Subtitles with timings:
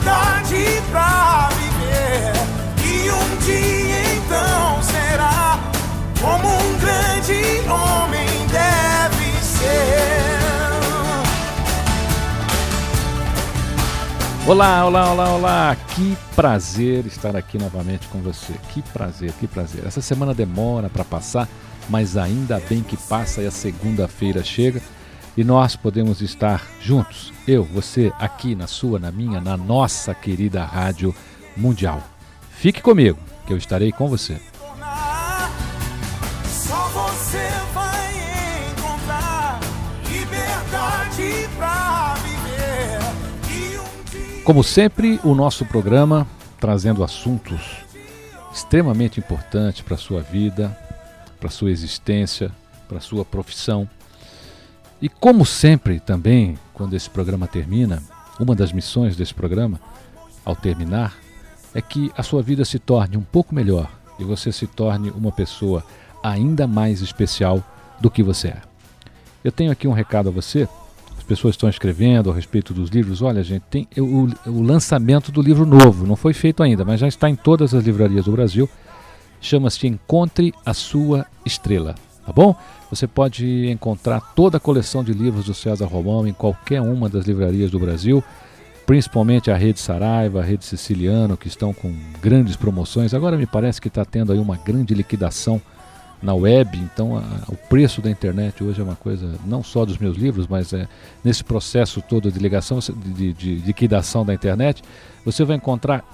[0.00, 2.32] liberdade pra viver.
[2.84, 5.58] E um dia então será
[6.20, 10.40] como um grande homem deve ser.
[14.46, 15.76] Olá, olá, olá, olá!
[15.94, 18.54] Que prazer estar aqui novamente com você.
[18.70, 19.86] Que prazer, que prazer.
[19.86, 21.46] Essa semana demora para passar,
[21.88, 24.80] mas ainda bem que passa e a segunda-feira chega
[25.36, 30.62] e nós podemos estar juntos, eu, você, aqui na sua, na minha, na nossa querida
[30.64, 31.14] Rádio
[31.56, 32.02] Mundial.
[32.50, 34.40] Fique comigo, que eu estarei com você.
[36.44, 39.60] Só você vai encontrar
[40.10, 42.98] liberdade pra viver.
[44.40, 46.26] Um Como sempre, o nosso programa
[46.60, 47.78] trazendo assuntos
[48.52, 50.76] extremamente importantes para a sua vida,
[51.38, 52.52] para a sua existência,
[52.88, 53.88] para a sua profissão.
[55.00, 58.02] E como sempre também, quando esse programa termina,
[58.38, 59.80] uma das missões desse programa,
[60.44, 61.16] ao terminar,
[61.74, 65.32] é que a sua vida se torne um pouco melhor e você se torne uma
[65.32, 65.84] pessoa
[66.22, 67.64] ainda mais especial
[68.00, 68.60] do que você é.
[69.42, 70.68] Eu tenho aqui um recado a você.
[71.16, 73.22] As pessoas estão escrevendo a respeito dos livros.
[73.22, 76.06] Olha, gente, tem o, o lançamento do livro novo.
[76.06, 78.68] Não foi feito ainda, mas já está em todas as livrarias do Brasil.
[79.40, 81.94] Chama-se Encontre a Sua Estrela.
[82.26, 82.54] Tá bom?
[82.90, 87.24] Você pode encontrar toda a coleção de livros do César Romão em qualquer uma das
[87.24, 88.22] livrarias do Brasil,
[88.84, 93.14] principalmente a Rede Saraiva, a Rede Siciliano, que estão com grandes promoções.
[93.14, 95.62] Agora me parece que está tendo aí uma grande liquidação
[96.20, 99.96] na web, então a, o preço da internet hoje é uma coisa não só dos
[99.96, 100.88] meus livros, mas é
[101.24, 104.82] nesse processo todo de ligação, de, de, de liquidação da internet,
[105.24, 106.04] você vai encontrar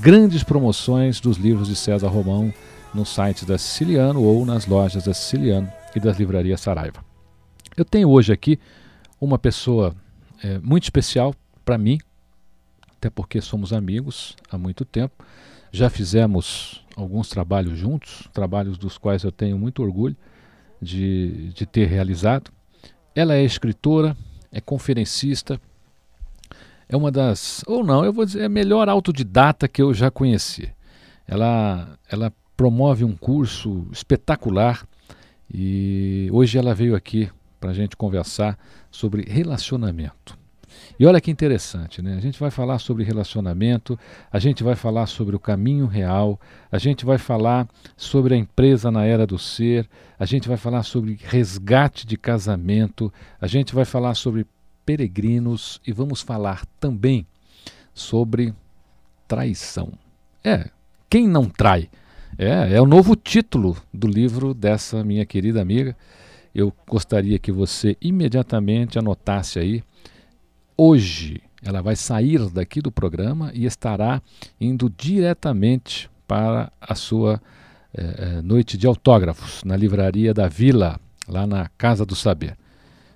[0.00, 2.52] grandes promoções dos livros de César Romão
[2.94, 7.02] no site da Siciliano ou nas lojas da Siciliano e das livrarias Saraiva.
[7.74, 8.60] Eu tenho hoje aqui
[9.18, 9.96] uma pessoa
[10.44, 11.34] é, muito especial
[11.64, 11.98] para mim,
[12.96, 15.24] até porque somos amigos há muito tempo.
[15.72, 20.16] Já fizemos alguns trabalhos juntos, trabalhos dos quais eu tenho muito orgulho
[20.80, 22.50] de, de ter realizado.
[23.14, 24.14] Ela é escritora,
[24.52, 25.58] é conferencista,
[26.88, 30.10] é uma das, ou não, eu vou dizer, é a melhor autodidata que eu já
[30.10, 30.70] conheci.
[31.26, 34.86] Ela, ela promove um curso espetacular
[35.52, 37.30] e hoje ela veio aqui
[37.60, 38.58] para a gente conversar
[38.90, 40.36] sobre relacionamento.
[40.98, 42.16] E olha que interessante, né?
[42.16, 43.98] A gente vai falar sobre relacionamento,
[44.30, 46.40] a gente vai falar sobre o caminho real,
[46.70, 50.82] a gente vai falar sobre a empresa na era do ser, a gente vai falar
[50.82, 54.46] sobre resgate de casamento, a gente vai falar sobre
[54.84, 57.26] peregrinos e vamos falar também
[57.92, 58.54] sobre
[59.26, 59.92] traição.
[60.44, 60.70] É,
[61.10, 61.90] quem não trai?
[62.38, 65.96] É, é o novo título do livro dessa minha querida amiga.
[66.54, 69.82] Eu gostaria que você imediatamente anotasse aí.
[70.76, 74.20] Hoje ela vai sair daqui do programa e estará
[74.60, 77.40] indo diretamente para a sua
[77.94, 82.56] eh, noite de autógrafos na livraria da Vila, lá na Casa do Saber.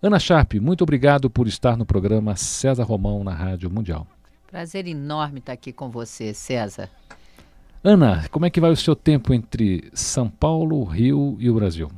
[0.04, 4.06] Ana Sharp, muito obrigado por estar no programa César Romão na Rádio Mundial.
[4.48, 6.90] Prazer enorme estar aqui com você, César.
[7.82, 11.90] Ana, como é que vai o seu tempo entre São Paulo, Rio e o Brasil?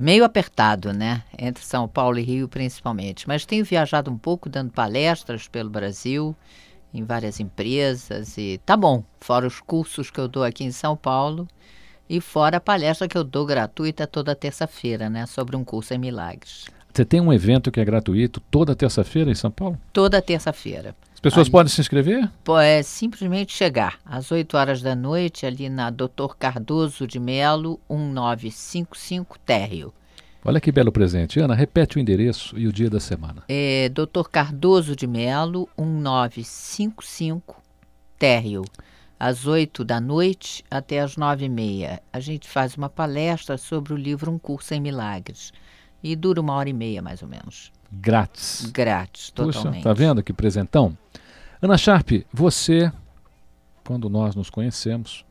[0.00, 1.22] Meio apertado, né?
[1.38, 3.28] Entre São Paulo e Rio, principalmente.
[3.28, 6.34] Mas tenho viajado um pouco, dando palestras pelo Brasil
[6.94, 10.96] em várias empresas e tá bom, fora os cursos que eu dou aqui em São
[10.96, 11.46] Paulo
[12.08, 15.98] e fora a palestra que eu dou gratuita toda terça-feira, né, sobre um curso em
[15.98, 16.64] milagres.
[16.92, 19.78] Você tem um evento que é gratuito toda terça-feira em São Paulo?
[19.92, 20.96] Toda terça-feira.
[21.20, 21.52] As pessoas Ali.
[21.52, 22.30] podem se inscrever?
[22.64, 26.34] É simplesmente chegar às 8 horas da noite ali na Dr.
[26.38, 29.92] Cardoso de Melo, 1955 Térreo.
[30.42, 31.38] Olha que belo presente.
[31.38, 33.42] Ana, repete o endereço e o dia da semana.
[33.46, 34.30] É Dr.
[34.32, 37.62] Cardoso de Melo, 1955
[38.18, 38.64] Térreo.
[39.18, 42.00] Às 8 da noite até às 9 e meia.
[42.10, 45.52] A gente faz uma palestra sobre o livro Um Curso em Milagres.
[46.02, 47.70] E dura uma hora e meia, mais ou menos.
[47.92, 48.70] Grátis.
[48.72, 49.76] Grátis, totalmente.
[49.76, 50.96] Puxa, tá vendo que presentão?
[51.60, 52.92] Ana Sharp, você,
[53.84, 55.24] quando nós nos conhecemos,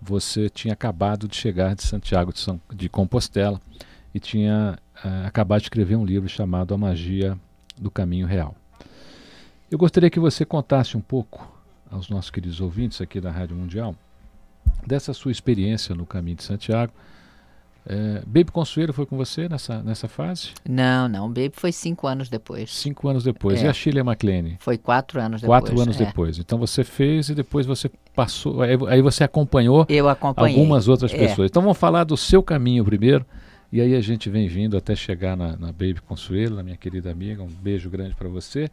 [0.00, 3.60] você tinha acabado de chegar de Santiago de, São, de Compostela
[4.14, 7.38] e tinha uh, acabado de escrever um livro chamado A Magia
[7.76, 8.54] do Caminho Real.
[9.70, 11.46] Eu gostaria que você contasse um pouco
[11.90, 13.94] aos nossos queridos ouvintes aqui da Rádio Mundial
[14.86, 16.92] dessa sua experiência no Caminho de Santiago.
[17.90, 20.50] É, Baby Consuelo foi com você nessa, nessa fase?
[20.68, 21.26] Não, não.
[21.26, 22.70] Baby foi cinco anos depois.
[22.70, 23.62] Cinco anos depois.
[23.62, 23.64] É.
[23.64, 24.58] E a Shirley MacLaine?
[24.60, 25.62] Foi quatro anos depois.
[25.62, 26.04] Quatro anos é.
[26.04, 26.38] depois.
[26.38, 28.60] Então você fez e depois você passou.
[28.60, 29.86] Aí, você acompanhou
[30.36, 31.16] algumas outras É.
[31.16, 31.48] pessoas.
[31.48, 33.24] Então vamos falar do seu caminho primeiro.
[33.72, 37.10] E aí a gente vem vindo até chegar na, na Baby Consuelo, na minha querida
[37.10, 37.42] amiga.
[37.42, 38.68] Um beijo grande para você.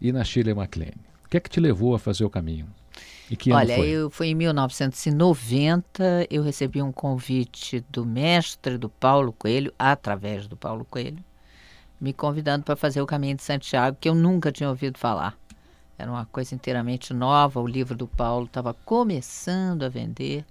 [0.00, 0.96] E na Shirley MacLaine.
[1.24, 2.66] O que é que te levou a fazer o caminho?
[3.52, 3.88] Olha, foi?
[3.88, 10.56] eu foi em 1990, eu recebi um convite do mestre do Paulo Coelho, através do
[10.56, 11.22] Paulo Coelho,
[12.00, 15.36] me convidando para fazer o Caminho de Santiago, que eu nunca tinha ouvido falar.
[15.98, 20.44] Era uma coisa inteiramente nova, o livro do Paulo estava começando a vender.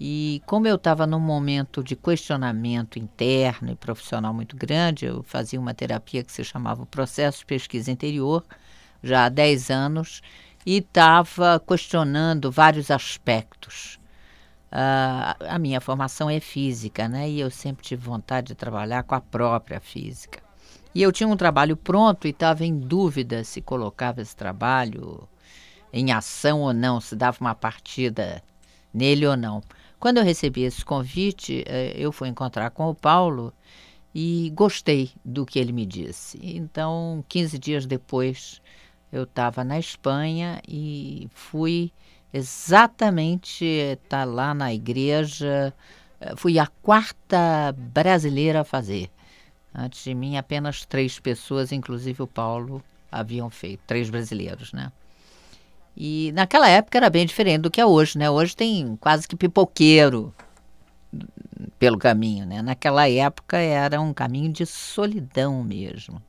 [0.00, 5.60] E como eu estava num momento de questionamento interno e profissional muito grande, eu fazia
[5.60, 8.44] uma terapia que se chamava Processo de Pesquisa Interior,
[9.02, 10.22] já há 10 anos,
[10.64, 13.98] e estava questionando vários aspectos.
[14.70, 17.28] Ah, a minha formação é física, né?
[17.28, 20.42] E eu sempre tive vontade de trabalhar com a própria física.
[20.94, 25.28] E eu tinha um trabalho pronto e estava em dúvida se colocava esse trabalho
[25.92, 28.42] em ação ou não, se dava uma partida
[28.92, 29.62] nele ou não.
[29.98, 33.52] Quando eu recebi esse convite, eh, eu fui encontrar com o Paulo
[34.14, 36.38] e gostei do que ele me disse.
[36.42, 38.60] Então, 15 dias depois,
[39.14, 41.92] eu estava na Espanha e fui
[42.32, 45.72] exatamente estar lá na igreja.
[46.20, 49.08] eh, Fui a quarta brasileira a fazer.
[49.72, 54.90] Antes de mim, apenas três pessoas, inclusive o Paulo, haviam feito, três brasileiros, né?
[55.96, 58.28] E naquela época era bem diferente do que é hoje, né?
[58.28, 60.34] Hoje tem quase que pipoqueiro
[61.78, 62.62] pelo caminho, né?
[62.62, 66.20] Naquela época era um caminho de solidão mesmo,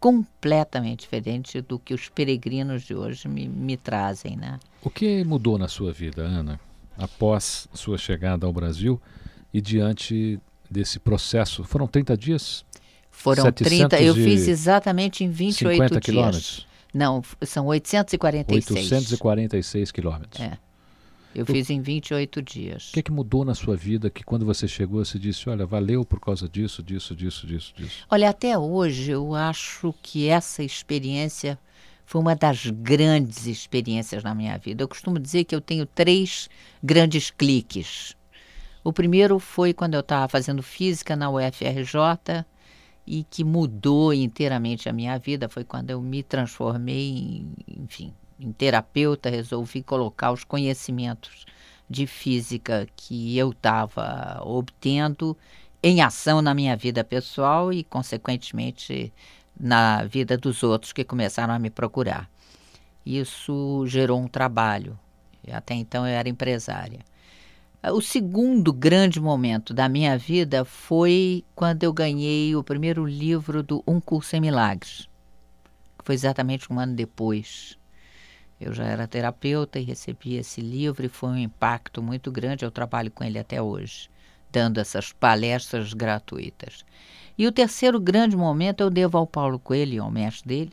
[0.00, 4.58] completamente diferente do que os peregrinos de hoje me, me trazem, né?
[4.82, 6.60] O que mudou na sua vida, Ana,
[6.96, 9.00] após sua chegada ao Brasil
[9.52, 10.38] e diante
[10.70, 11.64] desse processo?
[11.64, 12.64] Foram 30 dias?
[13.10, 16.04] Foram 30, eu fiz 750 exatamente em 28 dias.
[16.04, 16.66] quilômetros?
[16.94, 18.92] Não, são 846.
[18.92, 20.40] 846 quilômetros.
[20.40, 20.56] É.
[21.38, 22.90] Eu fiz em 28 dias.
[22.90, 25.64] O que, é que mudou na sua vida que quando você chegou você disse, olha,
[25.64, 28.04] valeu por causa disso, disso, disso, disso, disso?
[28.10, 31.58] Olha, até hoje eu acho que essa experiência
[32.04, 34.82] foi uma das grandes experiências na minha vida.
[34.82, 36.48] Eu costumo dizer que eu tenho três
[36.82, 38.16] grandes cliques.
[38.82, 42.44] O primeiro foi quando eu estava fazendo física na UFRJ
[43.06, 45.48] e que mudou inteiramente a minha vida.
[45.48, 51.44] Foi quando eu me transformei em, enfim, em terapeuta, resolvi colocar os conhecimentos
[51.88, 55.36] de física que eu estava obtendo
[55.82, 59.12] em ação na minha vida pessoal e, consequentemente,
[59.58, 62.28] na vida dos outros que começaram a me procurar.
[63.04, 64.98] Isso gerou um trabalho.
[65.50, 67.00] Até então eu era empresária.
[67.92, 73.82] O segundo grande momento da minha vida foi quando eu ganhei o primeiro livro do
[73.86, 75.08] Um Curso em Milagres.
[76.04, 77.77] Foi exatamente um ano depois.
[78.60, 82.64] Eu já era terapeuta e recebi esse livro e foi um impacto muito grande.
[82.64, 84.10] Eu trabalho com ele até hoje,
[84.50, 86.84] dando essas palestras gratuitas.
[87.36, 90.72] E o terceiro grande momento eu devo ao Paulo Coelho, ao mestre dele,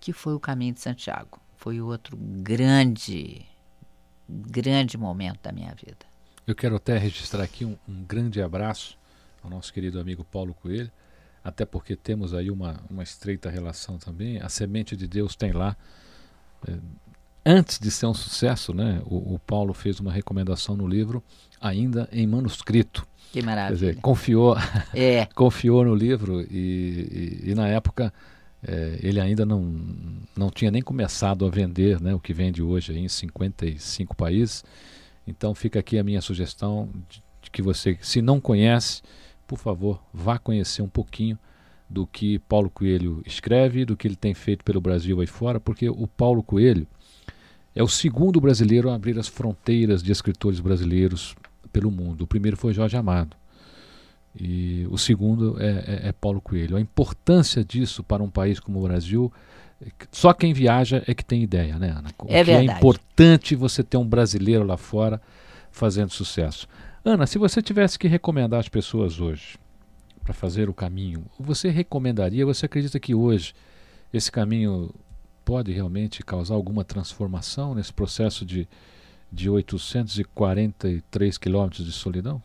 [0.00, 1.38] que foi o Caminho de Santiago.
[1.56, 3.44] Foi outro grande,
[4.26, 6.06] grande momento da minha vida.
[6.46, 8.98] Eu quero até registrar aqui um, um grande abraço
[9.42, 10.90] ao nosso querido amigo Paulo Coelho,
[11.44, 14.40] até porque temos aí uma, uma estreita relação também.
[14.40, 15.76] A Semente de Deus tem lá.
[17.44, 21.22] Antes de ser um sucesso, né, o, o Paulo fez uma recomendação no livro,
[21.60, 23.06] ainda em manuscrito.
[23.32, 23.74] Que Quer maravilha.
[23.74, 24.56] dizer, confiou,
[24.92, 28.12] É, confiou no livro e, e, e na época
[28.60, 29.62] É, ele ainda não,
[30.36, 34.64] não tinha nem começado a vender né, o que vende hoje em 55 países.
[35.26, 39.00] Então fica aqui a minha sugestão de, de que você, se não conhece,
[39.46, 41.38] por favor, vá conhecer um pouquinho
[41.88, 45.88] do que Paulo Coelho escreve, do que ele tem feito pelo Brasil aí fora, porque
[45.88, 46.86] o Paulo Coelho
[47.74, 51.34] é o segundo brasileiro a abrir as fronteiras de escritores brasileiros
[51.72, 52.22] pelo mundo.
[52.22, 53.36] O primeiro foi Jorge Amado.
[54.38, 56.76] E o segundo é, é, é, Paulo Coelho.
[56.76, 59.32] A importância disso para um país como o Brasil,
[60.12, 62.08] só quem viaja é que tem ideia, né, Ana?
[62.08, 62.68] É que verdade.
[62.68, 65.20] é importante você ter um brasileiro lá fora
[65.70, 66.68] fazendo sucesso.
[67.04, 69.56] Ana, se você tivesse que recomendar as pessoas hoje
[70.28, 73.54] para fazer o caminho, você recomendaria, você acredita que hoje
[74.12, 74.94] esse caminho
[75.42, 78.68] pode realmente causar alguma transformação nesse processo de,
[79.32, 82.42] de 843 quilômetros de solidão?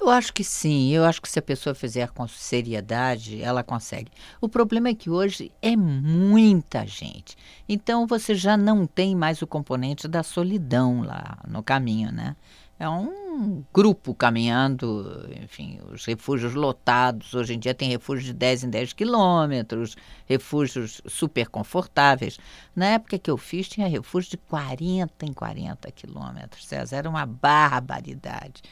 [0.00, 4.10] Eu acho que sim, eu acho que se a pessoa fizer com seriedade, ela consegue.
[4.40, 7.36] O problema é que hoje é muita gente.
[7.68, 12.34] Então você já não tem mais o componente da solidão lá no caminho, né?
[12.82, 17.32] É um grupo caminhando, enfim, os refúgios lotados.
[17.32, 19.96] Hoje em dia tem refúgios de 10 em 10 quilômetros,
[20.26, 22.38] refúgios super confortáveis.
[22.74, 26.66] Na época que eu fiz, tinha refúgio de 40 em 40 quilômetros.
[26.66, 28.62] César, era uma barbaridade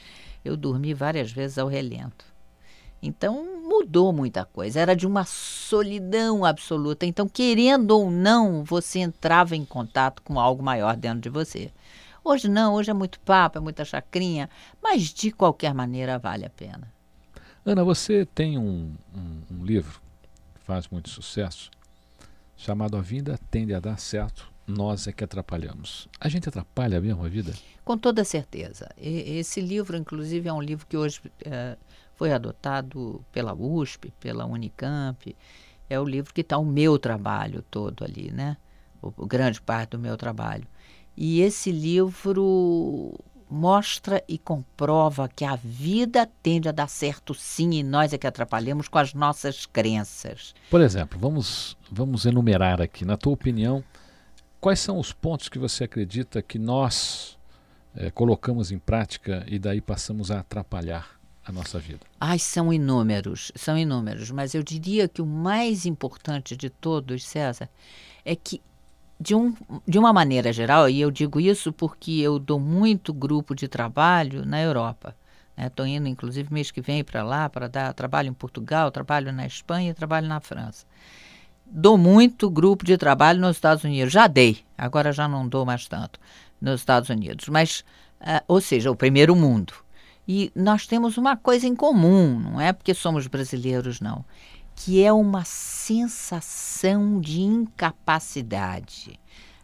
[0.44, 2.24] eu dormi várias vezes ao relento.
[3.02, 7.06] Então mudou muita coisa, era de uma solidão absoluta.
[7.06, 11.70] Então, querendo ou não, você entrava em contato com algo maior dentro de você.
[12.30, 14.48] Hoje não, hoje é muito papo, é muita chacrinha,
[14.80, 16.86] mas de qualquer maneira vale a pena.
[17.66, 20.00] Ana, você tem um, um, um livro
[20.54, 21.72] que faz muito sucesso,
[22.56, 26.08] chamado A Vida Tende a Dar Certo, nós é que atrapalhamos.
[26.20, 27.52] A gente atrapalha mesmo a vida?
[27.84, 28.88] Com toda certeza.
[28.96, 31.76] E, esse livro, inclusive, é um livro que hoje é,
[32.14, 35.34] foi adotado pela USP, pela Unicamp.
[35.88, 38.56] É o livro que está o meu trabalho todo ali, né?
[39.02, 40.64] O, o grande parte do meu trabalho.
[41.16, 43.12] E esse livro
[43.50, 48.26] mostra e comprova que a vida tende a dar certo sim e nós é que
[48.26, 50.54] atrapalhamos com as nossas crenças.
[50.70, 53.84] Por exemplo, vamos, vamos enumerar aqui, na tua opinião,
[54.60, 57.38] Quais são os pontos que você acredita que nós
[57.94, 62.00] é, colocamos em prática e daí passamos a atrapalhar a nossa vida?
[62.20, 67.70] Ai, são inúmeros, são inúmeros, mas eu diria que o mais importante de todos, César,
[68.22, 68.60] é que
[69.20, 69.54] de, um,
[69.86, 74.44] de uma maneira geral, e eu digo isso porque eu dou muito grupo de trabalho
[74.46, 75.14] na Europa.
[75.56, 75.92] Estou né?
[75.92, 79.92] indo, inclusive, mês que vem para lá para dar trabalho em Portugal, trabalho na Espanha,
[79.92, 80.86] trabalho na França
[81.70, 84.12] dou muito grupo de trabalho nos Estados Unidos.
[84.12, 86.18] Já dei, agora já não dou mais tanto
[86.60, 87.48] nos Estados Unidos.
[87.48, 87.84] Mas,
[88.20, 89.72] uh, ou seja, o primeiro mundo.
[90.26, 94.24] E nós temos uma coisa em comum, não é porque somos brasileiros, não,
[94.82, 99.20] que é uma sensação de incapacidade.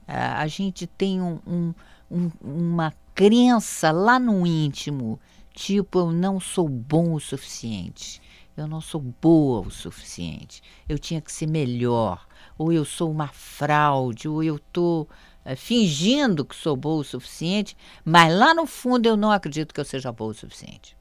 [0.06, 1.74] Uh, a gente tem um, um,
[2.10, 5.18] um, uma crença lá no íntimo,
[5.54, 8.20] tipo, eu não sou bom o suficiente
[8.56, 13.28] eu não sou boa o suficiente, eu tinha que ser melhor, ou eu sou uma
[13.28, 15.06] fraude, ou eu estou
[15.44, 19.80] é, fingindo que sou boa o suficiente, mas lá no fundo eu não acredito que
[19.80, 20.95] eu seja boa o suficiente.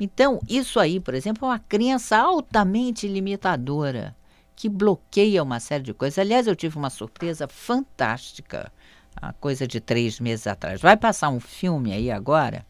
[0.00, 4.14] Então, isso aí, por exemplo, é uma crença altamente limitadora
[4.54, 6.18] que bloqueia uma série de coisas.
[6.18, 8.72] Aliás, eu tive uma surpresa fantástica,
[9.16, 10.80] a coisa de três meses atrás.
[10.80, 12.66] Vai passar um filme aí agora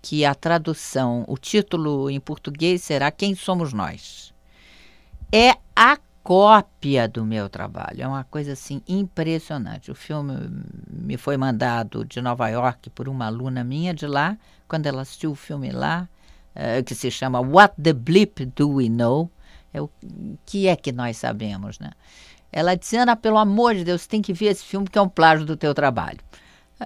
[0.00, 4.32] que a tradução, o título em português será Quem Somos Nós.
[5.32, 8.02] É a cópia do meu trabalho.
[8.02, 9.90] É uma coisa assim impressionante.
[9.90, 10.34] O filme
[10.90, 15.32] me foi mandado de Nova York por uma aluna minha de lá, quando ela assistiu
[15.32, 16.08] o filme lá,
[16.54, 19.30] uh, que se chama What the Bleep Do We Know?
[19.72, 19.90] É o
[20.46, 21.90] que é que nós sabemos, né?
[22.50, 25.08] Ela disse, Ana, pelo amor de Deus, tem que ver esse filme que é um
[25.08, 26.20] plágio do teu trabalho.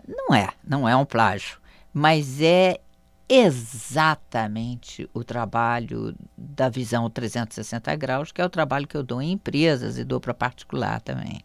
[0.08, 1.58] Não é, não é um plágio,
[1.92, 2.80] mas é
[3.28, 9.32] exatamente o trabalho da visão 360 graus, que é o trabalho que eu dou em
[9.32, 11.42] empresas e dou para particular também.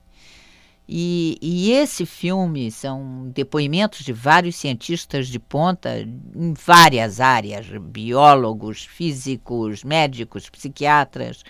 [0.90, 8.86] E, e, esse filme são depoimentos de vários cientistas de ponta em várias áreas: biólogos,
[8.86, 11.44] físicos, médicos, psiquiatras,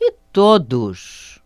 [0.00, 1.42] e todos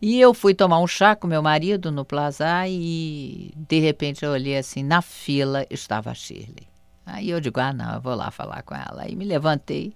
[0.00, 4.30] E eu fui tomar um chá com meu marido no Plaza e de repente eu
[4.30, 6.68] olhei assim, na fila estava a Shirley.
[7.06, 9.02] Aí eu digo, ah não, eu vou lá falar com ela.
[9.02, 9.94] Aí me levantei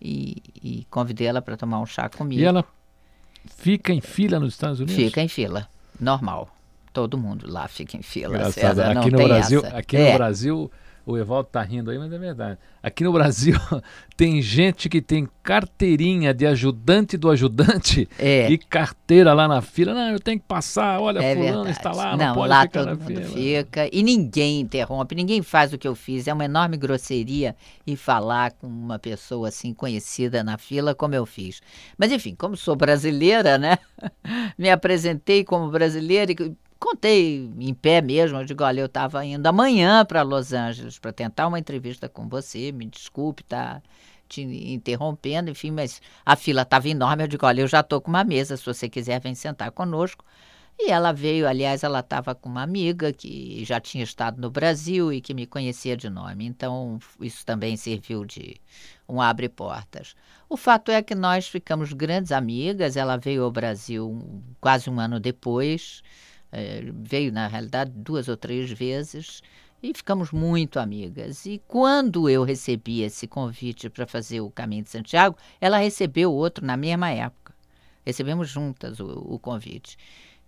[0.00, 2.40] e, e convidei ela para tomar um chá comigo.
[2.40, 2.64] E ela
[3.46, 4.96] fica em fila nos Estados Unidos?
[4.96, 6.50] Fica em fila, normal.
[6.92, 8.52] Todo mundo lá fica em fila.
[8.52, 9.76] César, aqui no Brasil, essa.
[9.76, 10.12] aqui é.
[10.12, 10.70] no Brasil
[11.06, 12.58] o Evaldo tá rindo aí, mas é verdade.
[12.82, 13.56] Aqui no Brasil
[14.16, 18.50] tem gente que tem carteirinha de ajudante do ajudante é.
[18.50, 19.92] e carteira lá na fila.
[19.92, 21.70] Não, eu tenho que passar, olha, é fulano verdade.
[21.70, 23.24] está lá, não, não pode lá ficar todo na mundo fila.
[23.64, 26.26] fica e ninguém interrompe, ninguém faz o que eu fiz.
[26.26, 27.54] É uma enorme grosseria
[27.86, 31.60] e falar com uma pessoa assim conhecida na fila como eu fiz.
[31.98, 33.78] Mas enfim, como sou brasileira, né?
[34.56, 36.54] Me apresentei como brasileira e
[36.84, 38.38] contei em pé mesmo.
[38.38, 42.28] Eu digo: olha, eu estava indo amanhã para Los Angeles para tentar uma entrevista com
[42.28, 42.70] você.
[42.72, 43.82] Me desculpe, tá
[44.28, 47.24] te interrompendo, enfim, mas a fila estava enorme.
[47.24, 48.56] Eu digo: olha, eu já estou com uma mesa.
[48.56, 50.24] Se você quiser, vem sentar conosco.
[50.78, 55.12] E ela veio, aliás, ela estava com uma amiga que já tinha estado no Brasil
[55.12, 56.44] e que me conhecia de nome.
[56.46, 58.56] Então, isso também serviu de
[59.08, 60.16] um abre portas.
[60.48, 62.96] O fato é que nós ficamos grandes amigas.
[62.96, 64.20] Ela veio ao Brasil
[64.60, 66.02] quase um ano depois.
[66.54, 69.42] É, veio, na realidade, duas ou três vezes
[69.82, 71.44] e ficamos muito amigas.
[71.44, 76.64] E quando eu recebi esse convite para fazer o Caminho de Santiago, ela recebeu outro
[76.64, 77.54] na mesma época.
[78.04, 79.96] Recebemos juntas o, o convite.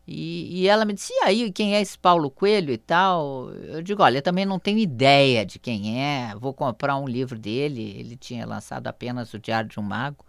[0.06, 3.50] E, e, ela me disse: e aí, quem é esse Paulo Coelho e tal?
[3.50, 7.38] Eu digo: olha, eu também não tenho ideia de quem é, vou comprar um livro
[7.38, 7.94] dele.
[7.98, 10.24] Ele tinha lançado apenas O Diário de um Mago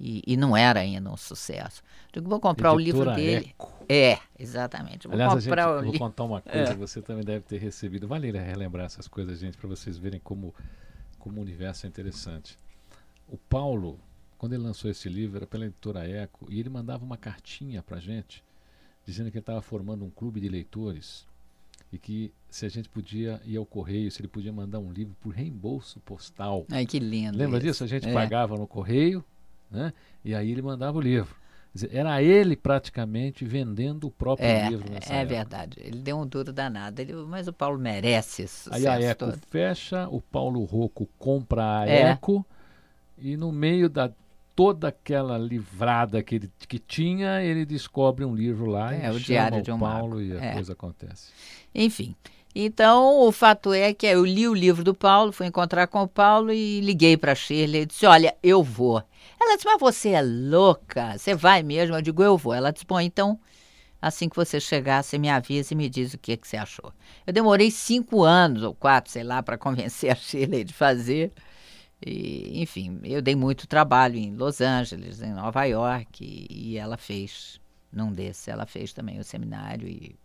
[0.00, 1.82] e, e não era ainda um sucesso.
[2.12, 3.46] Eu digo: vou comprar Editora o livro dele.
[3.50, 3.72] Eco.
[3.88, 5.06] É, exatamente.
[5.08, 6.74] Vou Aliás, comprar a o gente, vou li- contar uma coisa, É.
[6.74, 8.06] você também deve ter recebido.
[8.06, 10.54] Vale relembrar essas coisas, gente, para vocês verem como,
[11.18, 12.58] como o universo é interessante.
[13.26, 13.98] O Paulo,
[14.36, 17.98] quando ele lançou esse livro, era pela editora Eco, e ele mandava uma cartinha para
[17.98, 18.42] gente,
[19.06, 21.26] dizendo que ele estava formando um clube de leitores
[21.90, 25.16] e que se a gente podia ir ao correio, se ele podia mandar um livro
[25.20, 26.66] por reembolso postal.
[26.70, 27.36] Ai, que lindo.
[27.38, 27.66] Lembra isso.
[27.66, 27.84] disso?
[27.84, 28.12] A gente É.
[28.12, 29.24] pagava no correio,
[29.70, 29.92] né?
[30.24, 31.36] E aí ele mandava o livro.
[31.74, 35.34] Dizer, era ele praticamente vendendo o próprio É, livro nessa é época.
[35.34, 35.76] verdade.
[35.80, 37.00] Ele deu um duro danado.
[37.00, 39.38] Ele, mas o Paulo merece esse Aí a Eco todo.
[39.50, 42.00] fecha, o Paulo Rocco compra a É.
[42.10, 42.44] Eco
[43.18, 44.10] e no meio da
[44.56, 49.12] toda aquela livrada que ele que tinha, ele descobre um livro lá É, e o
[49.12, 50.20] chama Diário o de um Paulo Mago.
[50.22, 50.52] e a É.
[50.54, 51.30] coisa acontece.
[51.74, 52.16] Enfim.
[52.54, 56.08] Então, o fato é que eu li o livro do Paulo, fui encontrar com o
[56.08, 59.02] Paulo e liguei para a Shirley e disse: Olha, eu vou.
[59.40, 61.16] Ela disse: Mas você é louca?
[61.16, 61.94] Você vai mesmo?
[61.94, 62.54] Eu digo: Eu vou.
[62.54, 63.38] Ela disse: Bom, então,
[64.00, 66.92] assim que você chegar, você me avisa e me diz o que, que você achou.
[67.26, 71.32] Eu demorei cinco anos ou quatro, sei lá, para convencer a Shirley de fazer.
[72.04, 76.96] E, enfim, eu dei muito trabalho em Los Angeles, em Nova York, e, e ela
[76.96, 77.60] fez,
[77.92, 79.88] num desses, ela fez também o seminário.
[79.88, 80.16] E,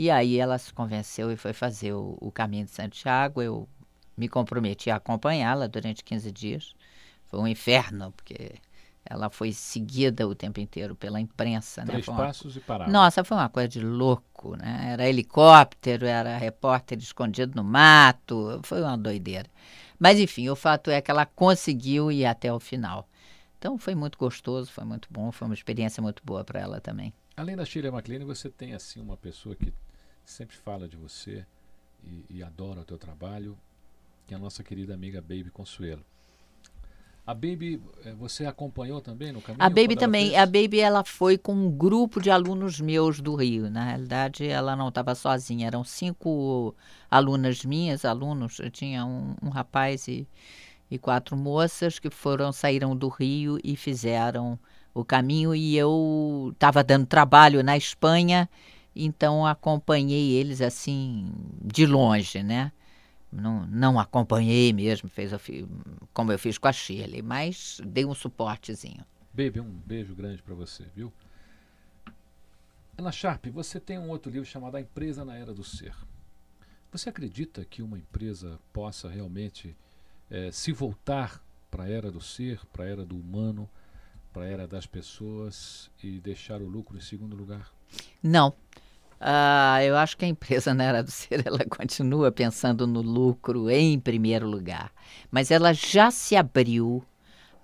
[0.00, 3.42] e aí ela se convenceu e foi fazer o, o caminho de Santiago.
[3.42, 3.68] Eu
[4.16, 6.72] me comprometi a acompanhá-la durante 15 dias.
[7.26, 8.52] Foi um inferno, porque
[9.04, 11.80] ela foi seguida o tempo inteiro pela imprensa.
[11.80, 11.88] né?
[11.94, 12.88] Três Foi uma passos e parava.
[12.88, 14.90] nossa, foi uma coisa de louco, né?
[14.92, 19.50] Era helicóptero, era repórter escondido no mato, foi uma doideira.
[19.98, 23.08] Mas enfim, o fato é que ela conseguiu ir até o final.
[23.58, 27.12] Então foi muito gostoso, foi muito bom, foi uma experiência muito boa para ela também.
[27.36, 29.72] Além da Shirley MacLaine, você tem assim uma pessoa que
[30.28, 31.44] sempre fala de você
[32.04, 33.56] e, e adora o teu trabalho,
[34.26, 36.04] que é a nossa querida amiga Baby Consuelo.
[37.26, 39.62] A Baby, eh, você acompanhou também no caminho?
[39.62, 40.34] A Baby também.
[40.36, 43.70] A Baby ela foi com um grupo de alunos meus do Rio.
[43.70, 45.66] Na realidade, ela não estava sozinha.
[45.66, 46.74] Eram cinco
[47.10, 48.58] alunas minhas, alunos.
[48.60, 50.26] Eu tinha um, um rapaz e,
[50.90, 54.58] e quatro moças que foram saíram do Rio e fizeram
[54.94, 55.54] o caminho.
[55.54, 58.48] E eu estava dando trabalho na Espanha,
[59.04, 61.30] então acompanhei eles assim
[61.62, 62.72] de longe, né?
[63.30, 65.40] Não, não acompanhei mesmo, fez eu
[66.14, 69.04] como eu fiz com a Shirley, mas dei um suportezinho.
[69.32, 71.12] Baby, um beijo grande para você, viu?
[72.96, 75.94] Ana Sharp, você tem um outro livro chamado A Empresa na Era do Ser.
[76.90, 79.76] Você acredita que uma empresa possa realmente
[80.30, 83.68] eh, se voltar para a era do ser, para a era do humano,
[84.32, 87.70] para a era das pessoas e deixar o lucro em segundo lugar?
[88.22, 88.54] Não.
[89.20, 93.68] Ah, eu acho que a empresa na era do ser ela continua pensando no lucro
[93.70, 94.92] em primeiro lugar,
[95.30, 97.04] mas ela já se abriu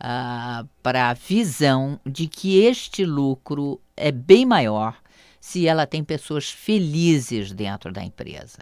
[0.00, 4.96] ah, para a visão de que este lucro é bem maior
[5.40, 8.58] se ela tem pessoas felizes dentro da empresa.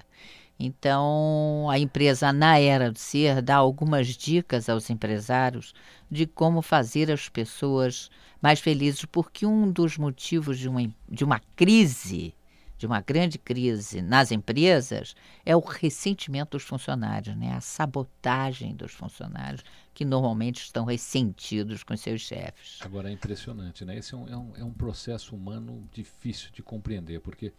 [0.59, 5.73] Então, a empresa na era do ser dá algumas dicas aos empresários
[6.11, 11.41] de como fazer as pessoas mais felizes, porque um dos motivos de uma, de uma
[11.57, 12.35] crise,
[12.83, 15.15] de uma grande crise nas empresas,
[15.47, 17.55] é o ressentimento dos funcionários, né?
[17.55, 19.63] a sabotagem dos funcionários,
[19.95, 22.81] que normalmente estão ressentidos com seus chefes.
[22.81, 23.97] Agora é impressionante, né?
[23.97, 27.53] Esse é um, é um, é um processo humano difícil de compreender, porque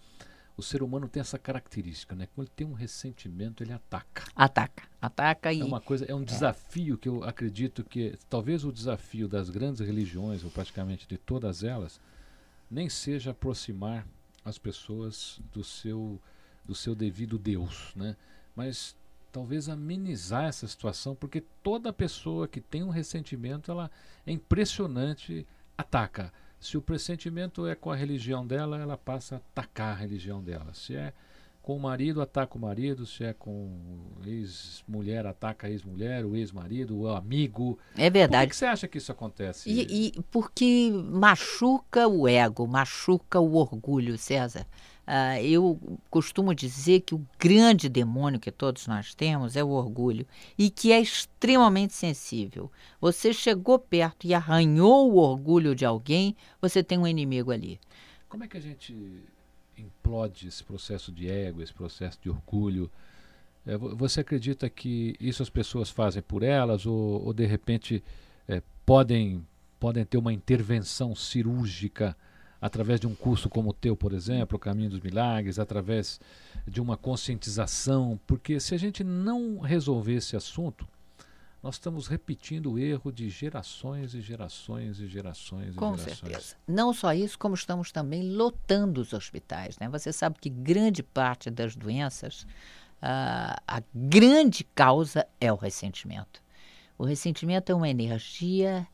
[0.58, 2.28] o ser humano tem essa característica, né?
[2.36, 4.26] Quando ele tem um ressentimento, ele ataca.
[4.36, 5.62] Ataca, ataca e.
[5.62, 9.80] É uma coisa, é um desafio que eu acredito que talvez o desafio das grandes
[9.80, 11.98] religiões, ou praticamente de todas elas,
[12.70, 14.06] nem seja aproximar
[14.44, 16.22] as pessoas do seu
[16.66, 18.16] do seu devido Deus, né?
[18.56, 18.96] Mas
[19.34, 23.92] talvez amenizar essa situação, porque toda pessoa que tem um ressentimento, ela
[24.26, 25.46] é impressionante,
[25.78, 26.32] ataca.
[26.60, 30.74] Se o pressentimento é com a religião dela, ela passa a atacar a religião dela.
[30.74, 31.14] Se é
[31.64, 33.06] com o marido, ataca o marido.
[33.06, 33.72] Se é com
[34.26, 37.80] ex-mulher, ataca a ex-mulher, o ex-marido, o amigo.
[37.96, 38.50] É Por que, verdade.
[38.50, 39.70] que você acha que isso acontece?
[39.70, 44.68] E, e porque machuca o ego, machuca o orgulho, César.
[45.08, 50.26] Ah, eu costumo dizer que o grande demônio que todos nós temos é o orgulho
[50.58, 52.70] e que é extremamente sensível.
[53.00, 57.80] Você chegou perto e arranhou o orgulho de alguém, você tem um inimigo ali.
[58.28, 59.24] Como é que a gente
[59.78, 62.90] implode esse processo de ego, esse processo de orgulho?
[63.66, 68.04] É, vo- você acredita que isso as pessoas fazem por elas ou, ou de repente
[68.48, 69.46] é, podem,
[69.80, 72.16] podem ter uma intervenção cirúrgica
[72.62, 76.20] através de um curso como o teu, por exemplo, o Caminho dos Milagres, através
[76.66, 78.18] de uma conscientização?
[78.26, 80.88] Porque se a gente não resolver esse assunto,
[81.64, 86.20] nós estamos repetindo o erro de gerações e gerações e gerações e Com gerações.
[86.20, 86.56] certeza.
[86.68, 89.80] Não só isso, como estamos também lotando os hospitais.
[89.80, 89.88] Né?
[89.88, 92.46] Você sabe que grande parte das doenças,
[93.02, 96.44] ah, a grande causa é o ressentimento.
[96.98, 98.86] O ressentimento é uma energia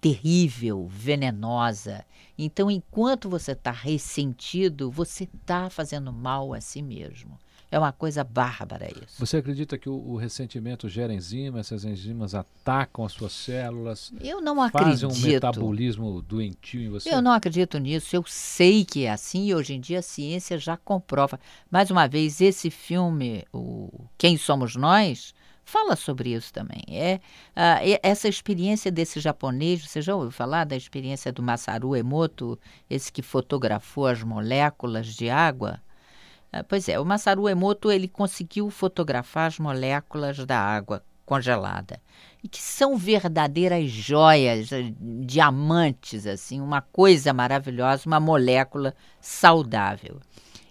[0.00, 2.04] terrível, venenosa.
[2.36, 7.38] Então, enquanto você está ressentido, você está fazendo mal a si mesmo.
[7.70, 9.18] É uma coisa bárbara isso.
[9.18, 14.40] Você acredita que o, o ressentimento gera enzimas, essas enzimas atacam as suas células, Eu
[14.40, 15.26] não fazem um acredito.
[15.34, 17.12] metabolismo doentio em você?
[17.12, 20.56] Eu não acredito nisso, eu sei que é assim e hoje em dia a ciência
[20.58, 21.38] já comprova.
[21.70, 26.82] Mais uma vez, esse filme, o Quem Somos Nós, fala sobre isso também.
[26.88, 27.20] É
[27.86, 33.12] e- essa experiência desse japonês, você já ouviu falar da experiência do Masaru Emoto, esse
[33.12, 35.78] que fotografou as moléculas de água?
[36.52, 42.00] Ah, pois é, o Masaru Emoto ele conseguiu fotografar as moléculas da água congelada
[42.42, 50.20] e que são verdadeiras joias, eh, diamantes assim, uma coisa maravilhosa, uma molécula saudável.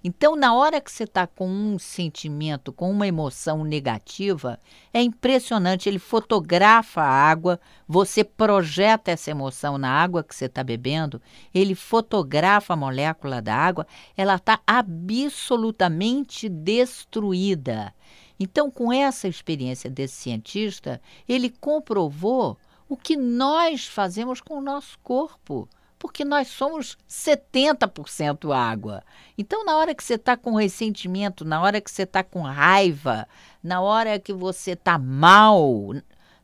[0.08, 4.58] Então, na hora que você está com um sentimento, com uma emoção negativa,
[4.94, 5.90] é impressionante.
[5.90, 11.22] Ele fotografa a água, você projeta essa emoção na água que você está bebendo,
[11.54, 17.94] ele fotografa a molécula da água, ela está absolutamente destruída.
[18.40, 24.98] Então, com essa experiência desse cientista, ele comprovou o que nós fazemos com o nosso
[25.00, 25.68] corpo
[26.00, 29.04] porque nós somos 70% água.
[29.38, 33.28] Então, na hora que você está com ressentimento, na hora que você está com raiva,
[33.64, 35.94] na hora que você está mal,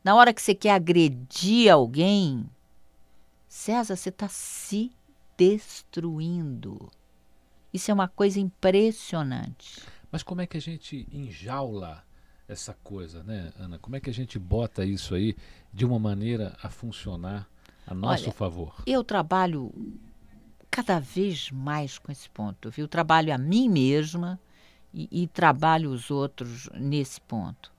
[0.02, 2.48] na hora que você quer agredir alguém,
[3.48, 4.90] César, você está se
[5.36, 6.90] destruindo.
[7.72, 9.80] Isso é uma coisa impressionante.
[10.10, 12.04] Mas como é que a gente enjaula
[12.48, 13.78] essa coisa, né, Ana?
[13.78, 15.36] Como é que a gente bota isso aí
[15.72, 17.48] de uma maneira a funcionar
[17.86, 18.74] a nosso Olha, favor?
[18.86, 19.72] Eu trabalho
[20.70, 22.88] cada vez mais com esse ponto, viu?
[22.88, 24.40] Trabalho a mim mesma
[24.92, 27.72] e, e trabalho os outros nesse ponto.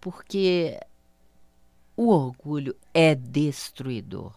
[0.00, 0.80] Porque
[1.96, 4.32] o orgulho é destruidor.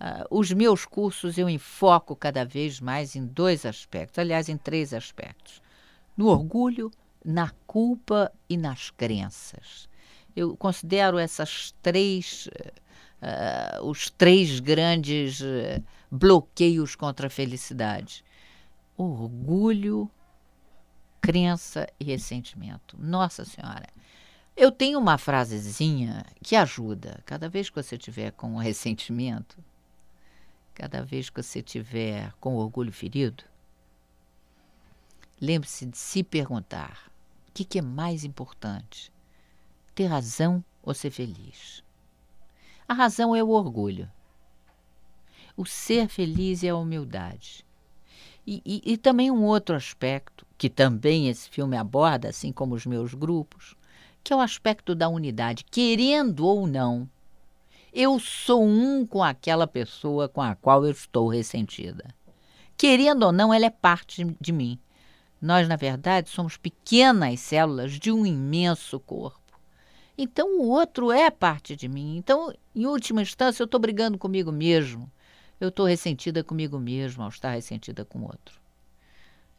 [0.00, 4.94] Uh, os meus cursos eu enfoco cada vez mais em dois aspectos, aliás, em três
[4.94, 5.62] aspectos:
[6.16, 6.90] no orgulho,
[7.24, 9.88] na culpa e nas crenças.
[10.34, 12.72] Eu considero essas três, uh,
[13.82, 18.24] os três grandes uh, bloqueios contra a felicidade:
[18.96, 20.10] orgulho,
[21.20, 22.96] crença e ressentimento.
[22.98, 23.86] Nossa Senhora!
[24.56, 27.22] Eu tenho uma frasezinha que ajuda.
[27.24, 29.56] Cada vez que você tiver com ressentimento,
[30.74, 33.44] cada vez que você tiver com orgulho ferido,
[35.40, 37.10] lembre-se de se perguntar:
[37.48, 39.12] o que, que é mais importante?
[39.94, 41.82] Ter razão ou ser feliz?
[42.90, 44.10] A razão é o orgulho.
[45.56, 47.64] O ser feliz é a humildade.
[48.44, 52.84] E, e, e, também um outro aspecto, que também esse filme aborda, assim como os
[52.84, 53.76] meus grupos,
[54.24, 55.64] que é o aspecto da unidade.
[55.70, 57.08] Querendo ou não,
[57.92, 62.12] eu sou um com aquela pessoa com a qual eu estou ressentida.
[62.76, 64.76] Querendo ou não, ela é parte de mim.
[65.40, 69.39] Nós, na verdade, somos pequenas células de um imenso corpo.
[70.22, 72.18] Então, o outro é parte de mim.
[72.18, 75.10] Então, em última instância, eu estou brigando comigo mesmo.
[75.58, 78.60] Eu estou ressentida comigo mesmo ao estar ressentida com o outro.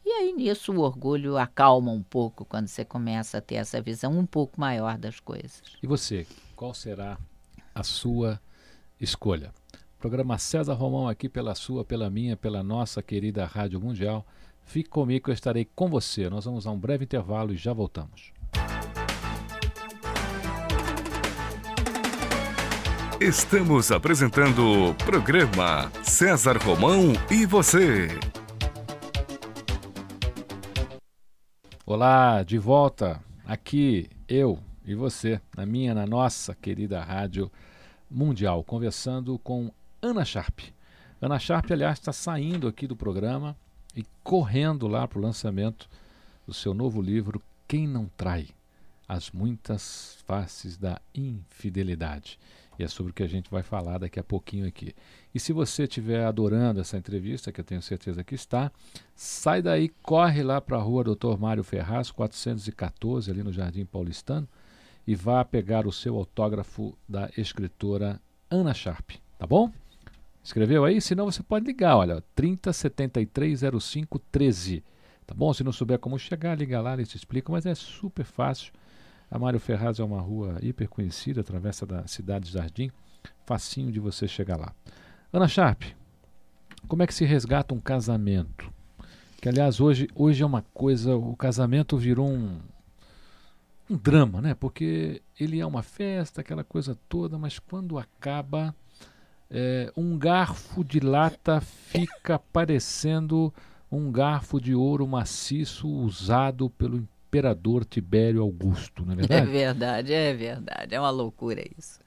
[0.06, 4.16] E aí, nisso, o orgulho acalma um pouco quando você começa a ter essa visão
[4.16, 5.62] um pouco maior das coisas.
[5.82, 7.18] E você, qual será
[7.74, 8.40] a sua
[9.00, 9.52] escolha.
[9.98, 14.24] Programa César Romão aqui pela sua, pela minha, pela nossa querida Rádio Mundial.
[14.64, 16.30] Fique comigo, eu estarei com você.
[16.30, 18.32] Nós vamos a um breve intervalo e já voltamos.
[23.22, 28.08] Estamos apresentando o programa César Romão e você.
[31.86, 37.48] Olá, de volta aqui eu, e você, na minha, na nossa querida Rádio
[38.10, 39.70] Mundial, conversando com
[40.02, 40.58] Ana Sharp.
[41.20, 43.56] Ana Sharp, aliás, está saindo aqui do programa
[43.94, 45.88] e correndo lá para o lançamento
[46.44, 48.48] do seu novo livro, Quem Não Trai?
[49.08, 52.36] As Muitas Faces da Infidelidade.
[52.78, 54.94] E é sobre o que a gente vai falar daqui a pouquinho aqui.
[55.34, 58.72] E se você estiver adorando essa entrevista, que eu tenho certeza que está,
[59.14, 64.48] sai daí, corre lá para a rua Doutor Mário Ferraz, 414, ali no Jardim Paulistano,
[65.06, 68.18] e vá pegar o seu autógrafo da escritora
[68.50, 69.70] Ana Sharp, tá bom?
[70.42, 71.00] Escreveu aí?
[71.00, 74.82] Senão você pode ligar, olha, 30730513,
[75.26, 75.52] tá bom?
[75.52, 78.72] Se não souber como chegar, liga lá, eles te explicam, mas é super fácil.
[79.32, 82.90] A Mário Ferraz é uma rua hiper conhecida, atravessa da cidade de Jardim,
[83.46, 84.74] facinho de você chegar lá.
[85.32, 85.84] Ana Sharp,
[86.86, 88.70] como é que se resgata um casamento?
[89.40, 92.60] Que aliás hoje, hoje é uma coisa, o casamento virou um,
[93.88, 94.54] um drama, né?
[94.54, 98.76] Porque ele é uma festa, aquela coisa toda, mas quando acaba,
[99.50, 103.50] é, um garfo de lata fica parecendo
[103.90, 109.48] um garfo de ouro maciço usado pelo imperador Tibério Augusto, não é verdade?
[109.48, 110.94] É verdade, é verdade.
[110.94, 111.98] É uma loucura isso.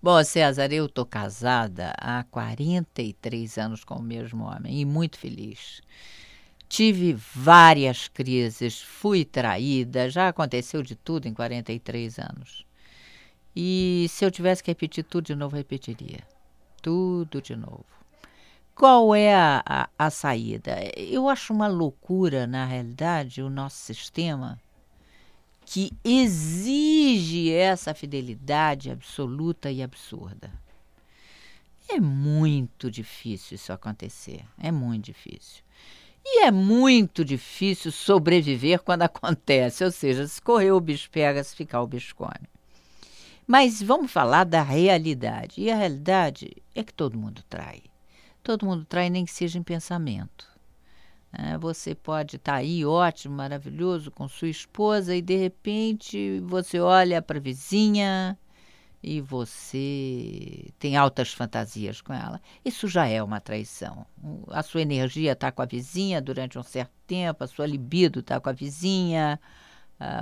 [0.00, 5.80] Bom, César, eu tô casada há 43 anos com o mesmo homem e muito feliz.
[6.68, 12.66] Tive várias crises, fui traída, já aconteceu de tudo em 43 anos.
[13.56, 16.20] E se eu tivesse que repetir tudo de novo, repetiria.
[16.80, 17.97] Tudo de novo.
[18.78, 20.76] Qual é a, a, a saída?
[20.96, 24.56] Eu acho uma loucura, na realidade, o nosso sistema
[25.66, 30.52] que exige essa fidelidade absoluta e absurda.
[31.88, 34.44] É muito difícil isso acontecer.
[34.56, 35.64] É muito difícil.
[36.24, 41.56] E é muito difícil sobreviver quando acontece, ou seja, se correr o bicho pega, se
[41.56, 42.48] ficar o bicho come.
[43.44, 45.62] Mas vamos falar da realidade.
[45.62, 47.87] E a realidade é que todo mundo trai.
[48.42, 50.46] Todo mundo trai, nem que seja em pensamento.
[51.32, 56.80] É, você pode estar tá aí ótimo, maravilhoso com sua esposa e de repente você
[56.80, 58.38] olha para a vizinha,
[59.02, 64.04] e você tem altas fantasias com ela, isso já é uma traição.
[64.48, 68.40] A sua energia está com a vizinha durante um certo tempo, a sua libido está
[68.40, 69.40] com a vizinha,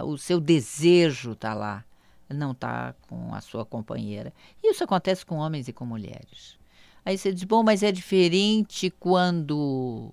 [0.04, 1.84] o seu desejo está lá,
[2.28, 4.32] não está com a sua companheira.
[4.62, 6.58] Isso acontece com homens e com mulheres.
[7.06, 10.12] Aí você diz, bom, mas é diferente quando,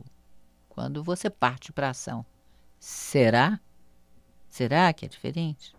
[0.70, 2.26] quando você parte para ação.
[2.80, 3.60] Será?
[4.48, 5.76] Será que é diferente?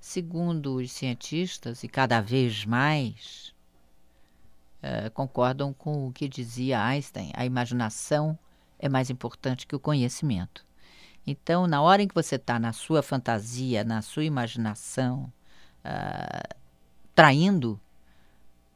[0.00, 3.54] segundo os cientistas, e cada vez mais,
[4.82, 8.38] uh, concordam com o que dizia Einstein: a imaginação
[8.78, 10.64] é mais importante que o conhecimento.
[11.26, 15.30] Então, na hora em que você está na sua fantasia, na sua imaginação,
[15.84, 16.56] uh,
[17.14, 17.78] traindo,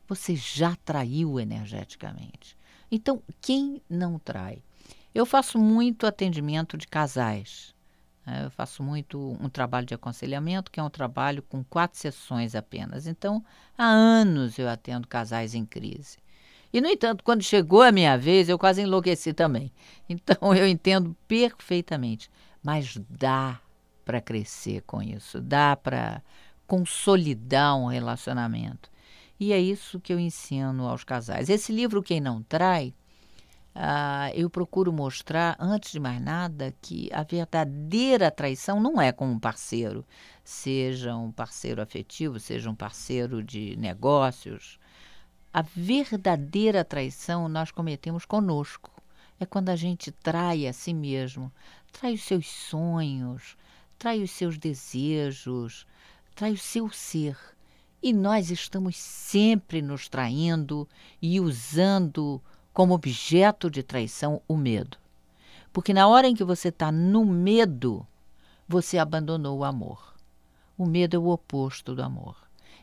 [0.08, 2.56] você já traiu energeticamente.
[2.90, 4.62] Então, quem não trai?
[5.14, 7.74] Eu faço muito atendimento de casais.
[8.26, 8.44] Né?
[8.44, 13.06] Eu faço muito um trabalho de aconselhamento, que é um trabalho com quatro sessões apenas.
[13.06, 13.44] Então,
[13.76, 16.18] há anos eu atendo casais em crise.
[16.72, 19.72] E, no entanto, quando chegou a minha vez, eu quase enlouqueci também.
[20.08, 22.28] Então, eu entendo perfeitamente.
[22.62, 23.60] Mas dá
[24.04, 26.22] para crescer com isso, dá para
[26.66, 28.90] consolidar um relacionamento.
[29.38, 31.48] E é isso que eu ensino aos casais.
[31.48, 32.94] Esse livro, Quem Não Trai,
[33.74, 39.26] uh, eu procuro mostrar, antes de mais nada, que a verdadeira traição não é com
[39.26, 40.04] um parceiro,
[40.44, 44.78] seja um parceiro afetivo, seja um parceiro de negócios,
[45.52, 48.90] a verdadeira traição nós cometemos conosco.
[49.38, 51.52] É quando a gente trai a si mesmo,
[51.92, 53.56] trai os seus sonhos,
[53.98, 55.86] trai os seus desejos,
[56.34, 57.36] trai o seu ser.
[58.04, 60.86] E nós estamos sempre nos traindo
[61.22, 62.38] e usando
[62.70, 64.98] como objeto de traição o medo.
[65.72, 68.06] Porque na hora em que você está no medo,
[68.68, 70.14] você abandonou o amor.
[70.76, 72.36] O medo é o oposto do amor.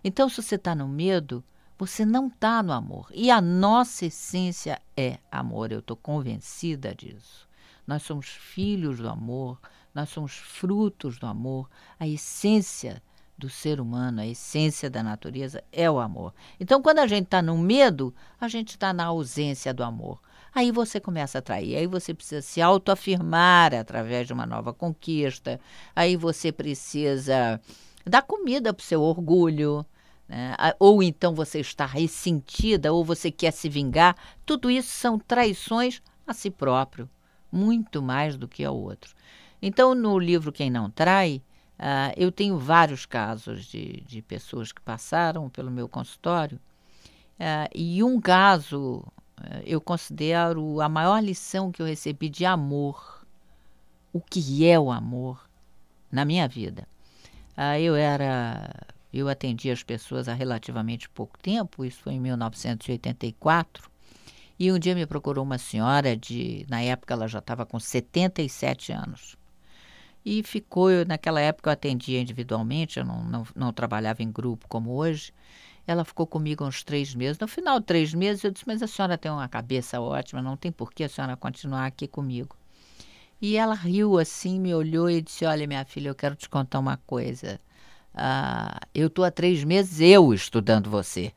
[0.04, 1.44] Então, se você está no medo,
[1.78, 3.08] você não está no amor.
[3.14, 7.48] E a nossa essência é amor, eu estou convencida disso.
[7.86, 9.60] Nós somos filhos do amor,
[9.94, 11.70] nós somos frutos do amor.
[12.00, 13.04] A essência
[13.42, 16.32] do ser humano, a essência da natureza é o amor.
[16.60, 20.22] Então, quando a gente está no medo, a gente está na ausência do amor.
[20.54, 25.60] Aí você começa a atrair, aí você precisa se autoafirmar através de uma nova conquista,
[25.96, 27.60] aí você precisa
[28.06, 29.84] dar comida para o seu orgulho,
[30.28, 30.56] né?
[30.78, 36.34] ou então você está ressentida, ou você quer se vingar, tudo isso são traições a
[36.34, 37.10] si próprio,
[37.52, 39.16] muito mais do que ao outro.
[39.62, 41.42] Então, no livro Quem Não Trai,
[41.82, 46.60] uh, eu tenho vários casos de, de pessoas que passaram pelo meu consultório,
[47.40, 49.00] uh, e um caso
[49.40, 53.26] uh, eu considero a maior lição que eu recebi de amor,
[54.14, 55.50] o que é o amor
[56.12, 56.86] na minha vida.
[57.80, 58.70] eu era
[59.14, 63.90] eu atendi as pessoas há relativamente pouco tempo, isso foi em 1984.
[64.60, 68.92] E um dia me procurou uma senhora de, na época ela já estava com 77
[68.92, 69.36] anos.
[70.26, 74.68] E ficou, eu, naquela época eu atendia individualmente, eu não, não, não trabalhava em grupo
[74.68, 75.34] como hoje.
[75.88, 77.40] Ela ficou comigo uns três meses.
[77.40, 80.56] No final de três meses eu disse, mas a senhora tem uma cabeça ótima, não
[80.56, 82.56] tem por que a senhora continuar aqui comigo.
[83.42, 86.78] E ela riu assim, me olhou e disse, olha minha filha, eu quero te contar
[86.78, 87.60] uma coisa.
[88.14, 91.34] Ah, eu estou há três meses eu estudando você,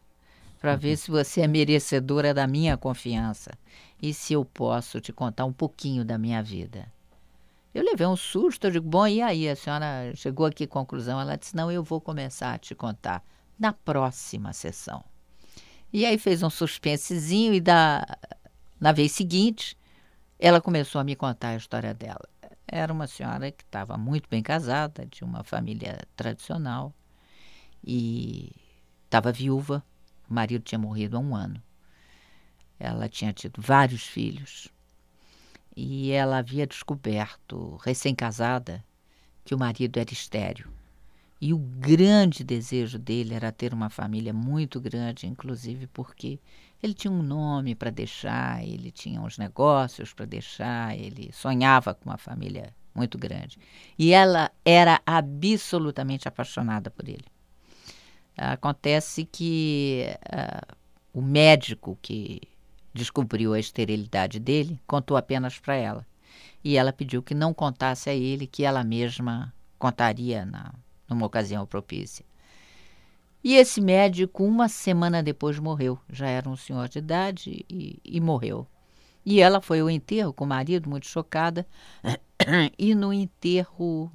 [0.60, 0.78] para uhum.
[0.78, 3.52] ver se você é merecedora da minha confiança
[4.02, 6.86] e se eu posso te contar um pouquinho da minha vida.
[7.74, 9.48] Eu levei um susto, eu digo, bom, e aí?
[9.48, 11.20] A senhora chegou aqui à conclusão?
[11.20, 13.24] Ela disse, não, eu vou começar a te contar
[13.58, 15.04] na próxima sessão.
[15.92, 18.06] E aí fez um suspensezinho e da,
[18.80, 19.76] na vez seguinte,
[20.38, 22.28] ela começou a me contar a história dela.
[22.66, 26.94] Era uma senhora que estava muito bem casada, de uma família tradicional,
[27.82, 28.52] e
[29.04, 29.84] estava viúva.
[30.28, 31.62] O marido tinha morrido há um ano.
[32.78, 34.68] Ela tinha tido vários filhos.
[35.76, 38.84] E ela havia descoberto, recém-casada,
[39.44, 40.72] que o marido era estéreo.
[41.40, 46.38] E o grande desejo dele era ter uma família muito grande, inclusive porque
[46.82, 52.08] ele tinha um nome para deixar, ele tinha uns negócios para deixar, ele sonhava com
[52.08, 53.58] uma família muito grande.
[53.98, 57.24] E ela era absolutamente apaixonada por ele.
[58.36, 60.74] Acontece que uh,
[61.12, 62.40] o médico que
[62.94, 66.06] descobriu a esterilidade dele contou apenas para ela.
[66.62, 70.72] E ela pediu que não contasse a ele, que ela mesma contaria na
[71.08, 72.24] numa ocasião propícia.
[73.42, 75.98] E esse médico, uma semana depois, morreu.
[76.10, 78.66] Já era um senhor de idade e, e morreu.
[79.24, 81.66] E ela foi ao enterro com o marido, muito chocada.
[82.76, 84.12] E no enterro,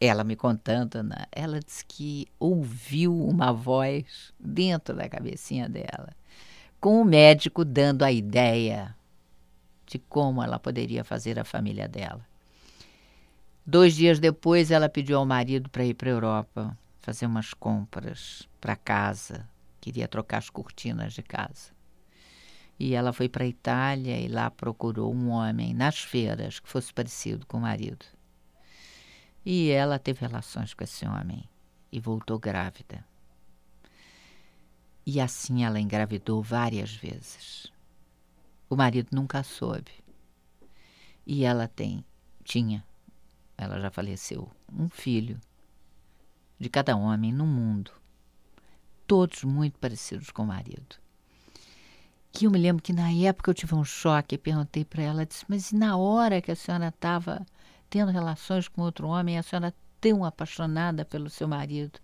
[0.00, 6.08] ela me contando, né, ela disse que ouviu uma voz dentro da cabecinha dela,
[6.80, 8.96] com o médico dando a ideia
[9.86, 12.26] de como ela poderia fazer a família dela.
[13.66, 18.48] Dois dias depois, ela pediu ao marido para ir para a Europa fazer umas compras
[18.60, 19.48] para casa.
[19.80, 21.70] Queria trocar as cortinas de casa.
[22.78, 26.92] E ela foi para a Itália e lá procurou um homem nas feiras que fosse
[26.92, 28.06] parecido com o marido.
[29.44, 31.44] E ela teve relações com esse homem.
[31.92, 33.04] e voltou grávida.
[35.04, 37.72] E assim ela engravidou várias vezes.
[38.68, 39.90] O marido nunca soube.
[41.26, 42.04] E ela tem,
[42.44, 42.84] tinha,
[43.56, 45.40] ela já faleceu, um filho
[46.58, 47.90] de cada homem no mundo.
[49.06, 50.96] Todos muito parecidos com o marido.
[52.32, 55.26] Que eu me lembro que na época eu tive um choque e perguntei para ela,
[55.26, 57.44] disse, mas na hora que a senhora estava
[57.88, 61.98] tendo relações com outro homem, a senhora tão apaixonada pelo seu marido.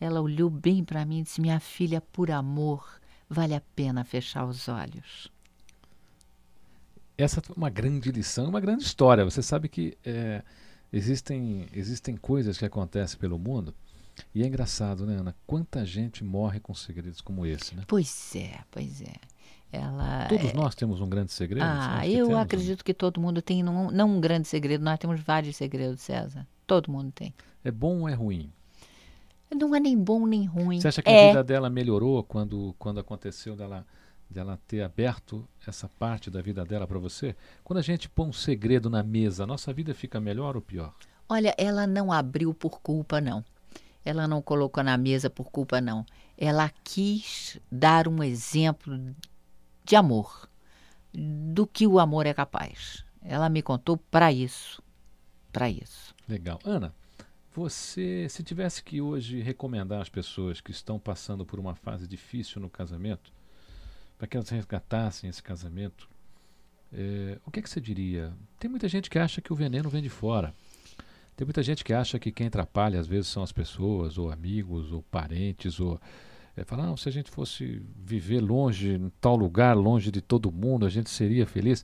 [0.00, 4.44] Ela olhou bem para mim e disse: Minha filha, por amor, vale a pena fechar
[4.44, 5.30] os olhos.
[7.18, 9.24] Essa foi uma grande lição, uma grande história.
[9.24, 10.42] Você sabe que é,
[10.92, 13.74] existem, existem coisas que acontecem pelo mundo
[14.34, 15.34] e é engraçado, né, Ana?
[15.46, 17.82] Quanta gente morre com segredos como esse, né?
[17.86, 19.14] Pois é, pois é.
[19.72, 20.54] Ela, Todos é...
[20.54, 21.64] nós temos um grande segredo?
[21.64, 22.84] Ah, eu temos, acredito né?
[22.84, 26.46] que todo mundo tem, não, não um grande segredo, nós temos vários segredos, César.
[26.66, 27.34] Todo mundo tem.
[27.64, 28.52] É bom ou é ruim?
[29.54, 30.80] Não é nem bom nem ruim.
[30.80, 31.24] Você acha que é...
[31.24, 33.86] a vida dela melhorou quando, quando aconteceu dela,
[34.28, 37.36] dela ter aberto essa parte da vida dela para você?
[37.62, 40.94] Quando a gente põe um segredo na mesa, a nossa vida fica melhor ou pior?
[41.28, 43.44] Olha, ela não abriu por culpa, não.
[44.04, 46.06] Ela não colocou na mesa por culpa, não.
[46.38, 49.14] Ela quis dar um exemplo
[49.84, 50.48] de amor,
[51.12, 53.04] do que o amor é capaz.
[53.22, 54.82] Ela me contou para isso.
[55.52, 56.14] Para isso.
[56.28, 56.58] Legal.
[56.64, 56.94] Ana,
[57.56, 62.60] você, se tivesse que hoje recomendar às pessoas que estão passando por uma fase difícil
[62.60, 63.32] no casamento,
[64.18, 66.06] para que elas resgatassem esse casamento,
[66.92, 68.30] é, o que, é que você diria?
[68.58, 70.54] Tem muita gente que acha que o veneno vem de fora.
[71.34, 74.92] Tem muita gente que acha que quem atrapalha às vezes são as pessoas, ou amigos,
[74.92, 75.98] ou parentes, ou
[76.54, 80.52] é, fala, não, se a gente fosse viver longe, em tal lugar, longe de todo
[80.52, 81.82] mundo, a gente seria feliz.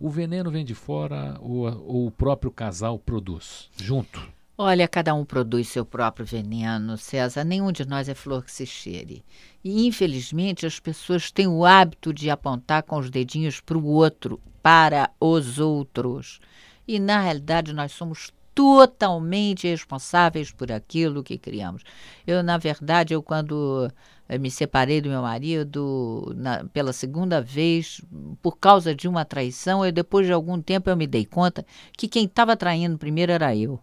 [0.00, 4.20] O veneno vem de fora ou, ou o próprio casal produz junto?
[4.64, 7.42] Olha, cada um produz seu próprio veneno, César.
[7.42, 9.24] Nenhum de nós é flor que se cheire.
[9.64, 14.40] E, infelizmente, as pessoas têm o hábito de apontar com os dedinhos para o outro,
[14.62, 16.38] para os outros.
[16.86, 21.82] E, na realidade, nós somos totalmente responsáveis por aquilo que criamos.
[22.24, 23.90] Eu, na verdade, eu quando
[24.28, 28.00] eu me separei do meu marido na, pela segunda vez
[28.40, 29.84] por causa de uma traição.
[29.84, 31.66] E depois de algum tempo eu me dei conta
[31.98, 33.82] que quem estava traindo primeiro era eu.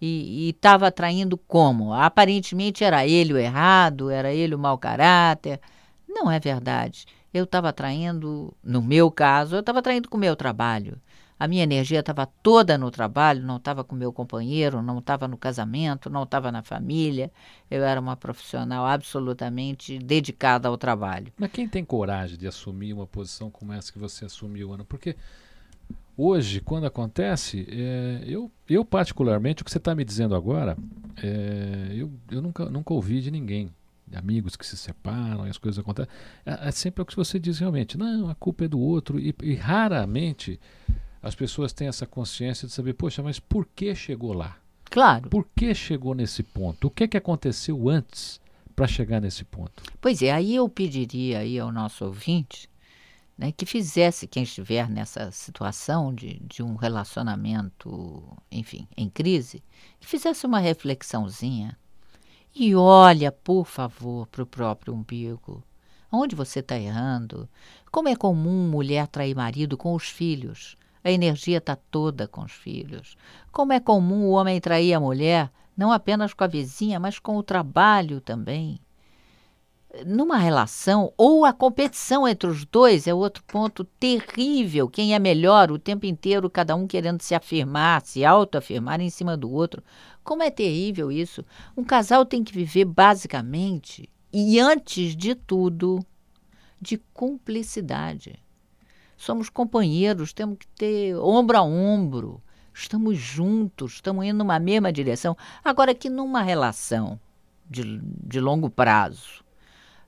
[0.00, 1.94] E estava traindo como?
[1.94, 5.60] Aparentemente era ele o errado, era ele o mau caráter.
[6.08, 7.06] Não é verdade.
[7.32, 11.00] Eu estava traindo, no meu caso, eu estava traindo com o meu trabalho.
[11.38, 15.36] A minha energia estava toda no trabalho, não estava com meu companheiro, não estava no
[15.36, 17.30] casamento, não estava na família.
[17.70, 21.30] Eu era uma profissional absolutamente dedicada ao trabalho.
[21.36, 24.84] Mas quem tem coragem de assumir uma posição como essa que você assumiu, Ana?
[24.84, 25.14] Porque
[26.16, 30.76] hoje, quando acontece, é, eu, eu particularmente, o que você está me dizendo agora,
[31.22, 33.70] é, eu, eu nunca, nunca ouvi de ninguém
[34.14, 36.10] amigos que se separam e as coisas acontecem.
[36.44, 37.98] É, é, sempre o que você diz realmente.
[37.98, 39.18] Não, a culpa é do outro.
[39.18, 40.60] E, e raramente
[41.22, 44.56] as pessoas têm essa consciência de saber, poxa, mas por que chegou lá?
[44.84, 45.28] Claro.
[45.28, 46.86] Por que chegou nesse ponto?
[46.86, 48.40] O que é que aconteceu antes
[48.74, 49.82] para chegar nesse ponto?
[50.00, 52.68] Pois é, aí eu pediria aí ao nosso ouvinte
[53.36, 59.62] né, que fizesse, quem estiver nessa situação de, de um relacionamento, enfim, em crise,
[60.00, 61.76] que fizesse uma reflexãozinha
[62.54, 65.62] e olha, por favor, para o próprio umbigo.
[66.10, 67.46] Onde você está errando?
[67.92, 70.78] Como é comum mulher trair marido com os filhos?
[71.04, 73.14] A energia está toda com os filhos.
[73.52, 77.36] Como é comum o homem trair a mulher, não apenas com a vizinha, mas com
[77.36, 78.80] o trabalho também.
[80.04, 84.88] Numa relação, ou a competição entre os dois é outro ponto terrível.
[84.88, 89.36] Quem é melhor o tempo inteiro, cada um querendo se afirmar, se autoafirmar em cima
[89.36, 89.82] do outro.
[90.24, 91.44] Como é terrível isso.
[91.76, 96.04] Um casal tem que viver basicamente, e antes de tudo,
[96.80, 98.38] de cumplicidade.
[99.16, 102.42] Somos companheiros, temos que ter ombro a ombro.
[102.74, 105.36] Estamos juntos, estamos indo numa mesma direção.
[105.64, 107.18] Agora que numa relação
[107.70, 109.45] de, de longo prazo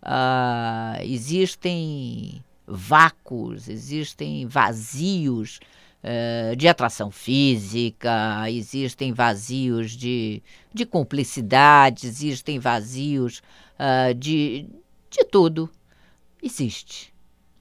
[0.03, 5.61] uh, existem vácuos, existem vazios
[6.03, 10.43] uh, de atração física, existem vazios de,
[10.73, 13.43] de cumplicidade, existem vazios
[13.79, 14.67] uh, de,
[15.11, 15.69] de tudo.
[16.43, 17.13] Existe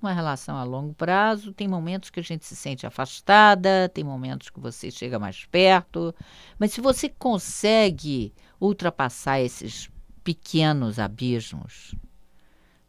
[0.02, 4.50] uma relação a longo prazo, tem momentos que a gente se sente afastada, tem momentos
[4.50, 6.14] que você chega mais perto,
[6.60, 8.32] mas se você consegue
[8.62, 9.90] ultrapassar esses
[10.24, 11.96] pequenos abismos,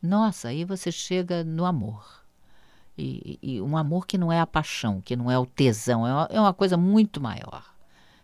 [0.02, 2.24] nossa, aí você chega no amor.
[2.96, 6.12] E, e, um amor que não é a paixão, que não é o tesão, é
[6.12, 7.64] uma, é uma coisa muito maior.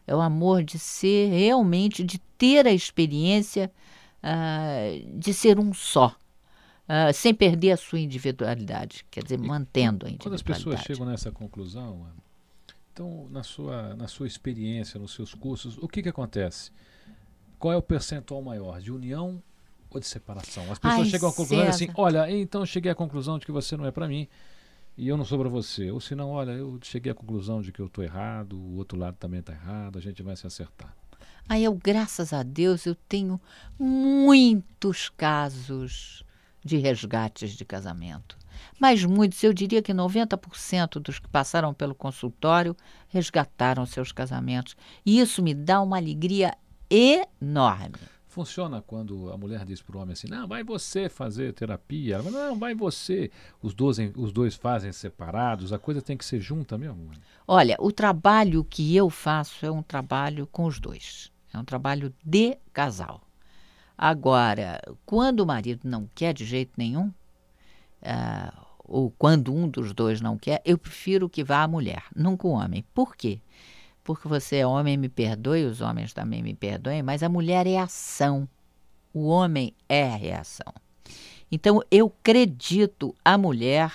[0.06, 3.70] É o amor de ser realmente, de ter a experiência
[4.22, 6.16] uh, de ser um só.
[6.86, 10.18] Uh, sem perder a sua individualidade, quer dizer, e mantendo a individualidade.
[10.18, 12.06] Quando as pessoas chegam nessa conclusão,
[12.92, 16.70] então, na sua, na sua experiência, nos seus cursos, o que, que acontece?
[17.58, 19.42] Qual é o percentual maior, de união
[19.94, 20.64] ou de separação?
[20.70, 21.92] As pessoas Ai, chegam à conclusão assim, César.
[21.96, 24.28] olha, então eu cheguei à conclusão de que você não é para mim
[24.96, 25.90] e eu não sou para você.
[25.90, 28.98] Ou se não, olha, eu cheguei à conclusão de que eu estou errado, o outro
[28.98, 30.94] lado também está errado, a gente vai se acertar.
[31.48, 33.40] Aí eu, graças a Deus, eu tenho
[33.78, 36.24] muitos casos
[36.64, 38.36] de resgates de casamento.
[38.80, 42.76] Mas muitos, eu diria que 90% dos que passaram pelo consultório
[43.08, 44.74] resgataram seus casamentos.
[45.04, 46.54] E isso me dá uma alegria
[46.88, 48.13] enorme.
[48.34, 52.16] Funciona quando a mulher diz para o homem assim: não, vai você fazer terapia.
[52.16, 53.30] Ela, não, vai você.
[53.62, 57.12] Os dois, os dois fazem separados, a coisa tem que ser junta mesmo.
[57.46, 61.30] Olha, o trabalho que eu faço é um trabalho com os dois.
[61.52, 63.20] É um trabalho de casal.
[63.96, 67.06] Agora, quando o marido não quer de jeito nenhum,
[68.02, 72.48] uh, ou quando um dos dois não quer, eu prefiro que vá a mulher, nunca
[72.48, 72.84] o homem.
[72.92, 73.40] Por quê?
[74.24, 78.46] Você é homem, me perdoe, os homens também me perdoem, mas a mulher é ação,
[79.12, 80.74] o homem é reação.
[81.50, 83.92] Então, eu acredito a mulher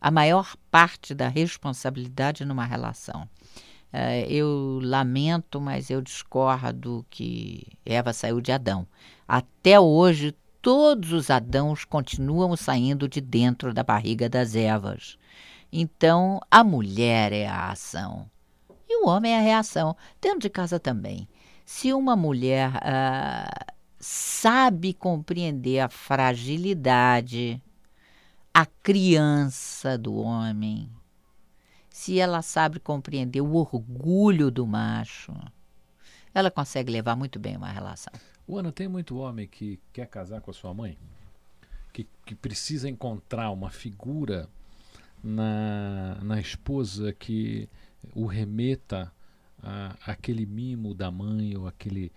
[0.00, 3.22] a maior parte da responsabilidade numa relação.
[3.92, 8.86] Uh, eu lamento, mas eu discordo que Eva saiu de Adão.
[9.28, 15.16] Até hoje, todos os Adãos continuam saindo de dentro da barriga das Evas.
[15.72, 18.31] Então, a mulher é a ação
[19.02, 19.96] e o homem é a reação.
[20.20, 21.28] Dentro de casa também.
[21.64, 27.60] Se uma mulher uh, sabe compreender a fragilidade,
[28.52, 30.88] a criança do homem,
[31.88, 35.32] se ela sabe compreender o orgulho do macho,
[36.34, 38.12] ela consegue levar muito bem uma relação.
[38.48, 40.98] Ana, tem muito homem que quer casar com a sua mãe,
[41.92, 44.48] que, que precisa encontrar uma figura
[45.22, 47.68] na, na esposa que
[48.14, 49.12] o remeta
[49.62, 52.12] a, aquele mimo da mãe ou aquele,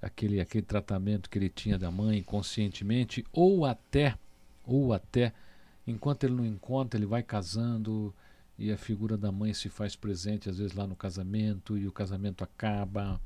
[0.00, 4.16] aquele, aquele tratamento que ele tinha da mãe conscientemente, ou até,
[4.64, 5.32] ou até,
[5.86, 8.14] enquanto ele não encontra, ele vai casando
[8.58, 11.92] e a figura da mãe se faz presente às vezes lá no casamento e o
[11.92, 13.18] casamento acaba.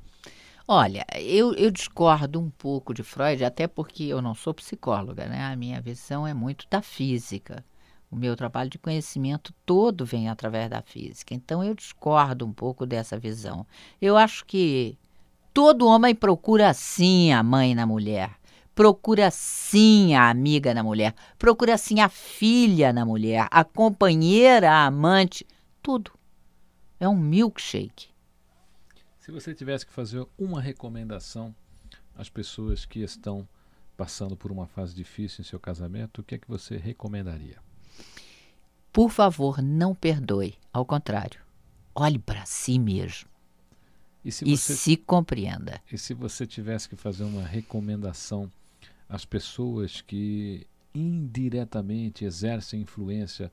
[0.67, 5.43] Olha, eu, eu discordo um pouco de Freud, até porque eu não sou psicóloga, né?
[5.43, 7.63] A minha visão é muito da física.
[8.09, 11.33] O meu trabalho de conhecimento todo vem através da física.
[11.33, 13.65] Então eu discordo um pouco dessa visão.
[14.01, 14.97] Eu acho que
[15.53, 18.37] todo homem procura sim a mãe na mulher.
[18.73, 24.85] Procura sim a amiga na mulher, procura sim a filha na mulher, a companheira, a
[24.85, 25.47] amante,
[25.81, 26.11] tudo.
[26.99, 28.09] É um milkshake.
[29.17, 31.55] Se você tivesse que fazer uma recomendação
[32.13, 33.47] às pessoas que estão
[33.95, 37.64] passando por uma fase difícil em seu casamento, o que é que você recomendaria?
[38.95, 40.55] Por favor, não perdoe.
[40.71, 41.41] Ao contrário,
[41.93, 43.27] olhe para si mesmo.
[44.23, 45.81] E, se, e você, se compreenda.
[45.91, 48.49] E se você tivesse que fazer uma recomendação
[49.09, 53.51] às pessoas que indiretamente exercem influência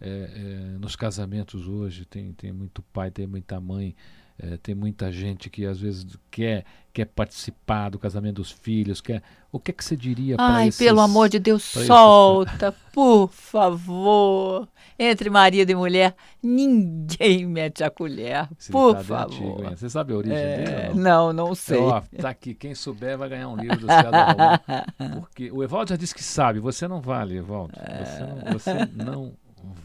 [0.00, 3.92] é, é, nos casamentos hoje, tem, tem muito pai, tem muita mãe,
[4.38, 9.00] é, tem muita gente que às vezes quer, quer participar do casamento dos filhos.
[9.00, 12.68] Quer, o que, é que você diria para Ai, esses, pelo amor de Deus, solta,
[12.68, 12.80] esses...
[12.92, 14.68] por favor.
[14.98, 19.34] Entre marido e mulher, ninguém mete a colher, Esse por favor.
[19.34, 20.94] Antigo, você sabe a origem é, dele?
[20.94, 21.78] Não, não, não sei.
[21.78, 24.62] Ó, tá aqui, quem souber vai ganhar um livro do César
[25.20, 27.74] Porque o Evaldo já disse que sabe, você não vale, Evaldo.
[27.74, 29.32] Você não, você não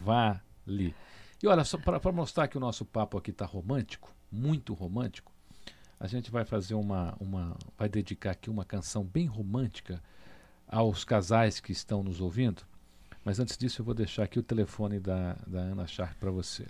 [0.04, 0.94] vale.
[1.42, 5.32] E olha, só para mostrar que o nosso papo aqui está romântico, muito romântico,
[5.98, 7.56] a gente vai fazer uma, uma.
[7.76, 10.00] vai dedicar aqui uma canção bem romântica
[10.68, 12.62] aos casais que estão nos ouvindo.
[13.24, 16.66] Mas antes disso, eu vou deixar aqui o telefone da, da Ana Sharp para você.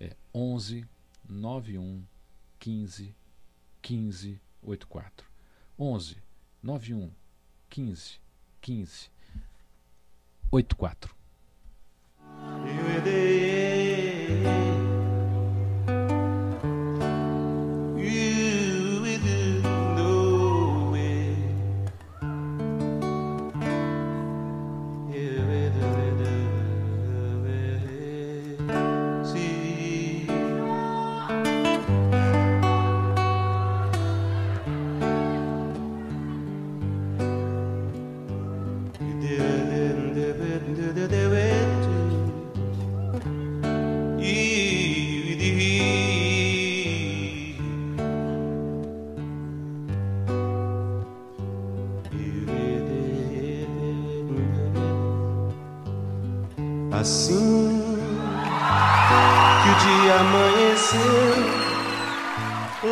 [0.00, 0.86] É 11
[1.28, 2.04] 91
[2.60, 3.14] 15
[3.82, 5.26] 15 84.
[5.78, 6.16] 11
[6.62, 7.10] 91
[7.68, 8.20] 15
[8.60, 9.10] 15
[10.50, 11.15] 84.
[14.44, 14.85] E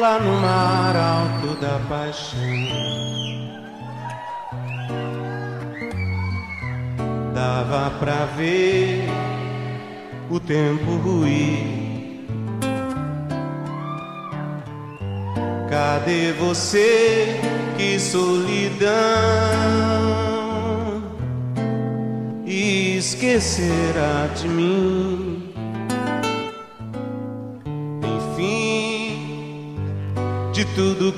[0.05, 2.39] lá no mar alto da paixão.
[7.33, 9.09] Dava pra ver
[10.31, 12.27] o tempo ruir.
[15.71, 17.41] Cadê você?
[17.79, 18.93] Que solidão!
[22.45, 25.14] Esquecerá de mim.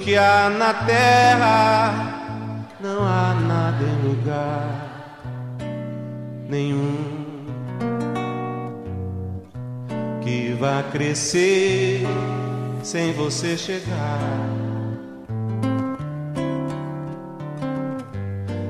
[0.06, 1.90] Que há na terra,
[2.80, 4.86] não há nada em lugar
[6.48, 7.44] nenhum
[10.22, 12.06] que vá crescer
[12.84, 14.20] sem você chegar.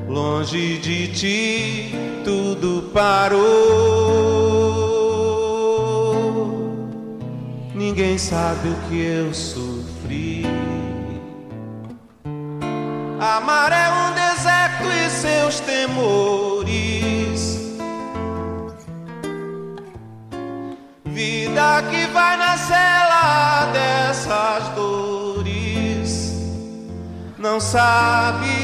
[0.09, 3.45] Longe de ti tudo parou.
[7.75, 9.66] Ninguém sabe o que eu sofri.
[15.87, 17.61] Temores.
[21.05, 26.35] Vida que vai na cela dessas dores.
[27.39, 28.56] Não sabe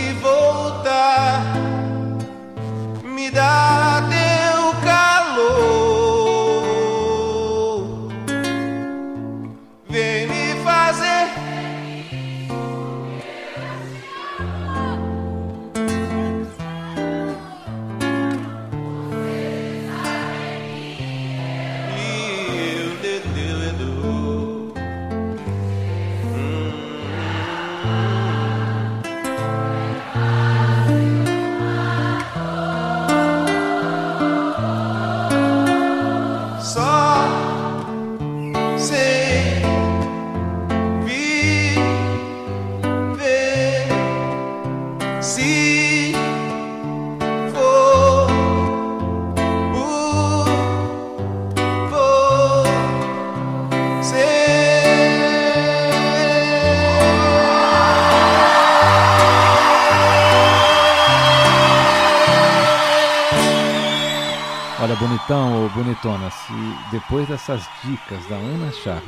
[66.03, 66.53] bonitona, se
[66.91, 69.05] depois dessas dicas da Ana Sharp,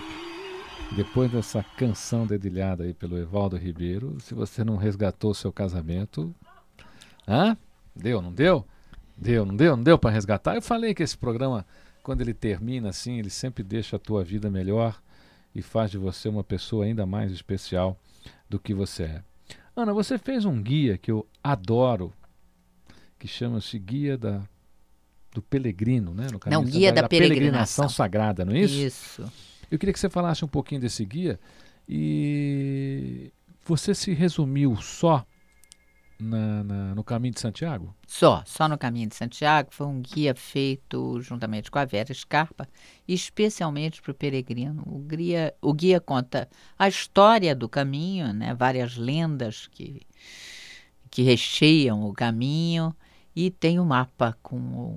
[0.94, 6.32] depois dessa canção dedilhada aí pelo Evaldo Ribeiro, se você não resgatou o seu casamento,
[7.26, 7.56] hã?
[7.96, 8.64] Deu, não deu?
[9.16, 9.76] Deu, não deu?
[9.76, 10.54] Não deu para resgatar?
[10.54, 11.66] Eu falei que esse programa,
[12.00, 14.96] quando ele termina assim, ele sempre deixa a tua vida melhor
[15.52, 17.98] e faz de você uma pessoa ainda mais especial
[18.48, 19.22] do que você é.
[19.74, 22.12] Ana, você fez um guia que eu adoro,
[23.18, 24.42] que chama-se Guia da
[25.34, 26.28] do Pelegrino, né?
[26.32, 27.88] No Não, Guia da Peregrinação.
[27.88, 28.74] Sagrada, não é isso?
[28.80, 29.32] Isso.
[29.70, 31.38] Eu queria que você falasse um pouquinho desse guia
[31.88, 33.32] e
[33.64, 35.26] você se resumiu só
[36.20, 37.92] na- na- no caminho de Santiago?
[38.06, 39.70] Só, só no Caminho de Santiago.
[39.72, 42.68] Foi um guia feito juntamente com a Vera Scarpa,
[43.08, 44.82] especialmente para o peregrino.
[44.86, 48.54] O guia, o guia conta a história do caminho, né?
[48.54, 50.02] várias lendas que,
[51.10, 52.94] que recheiam o caminho.
[53.36, 54.96] E tem o mapa com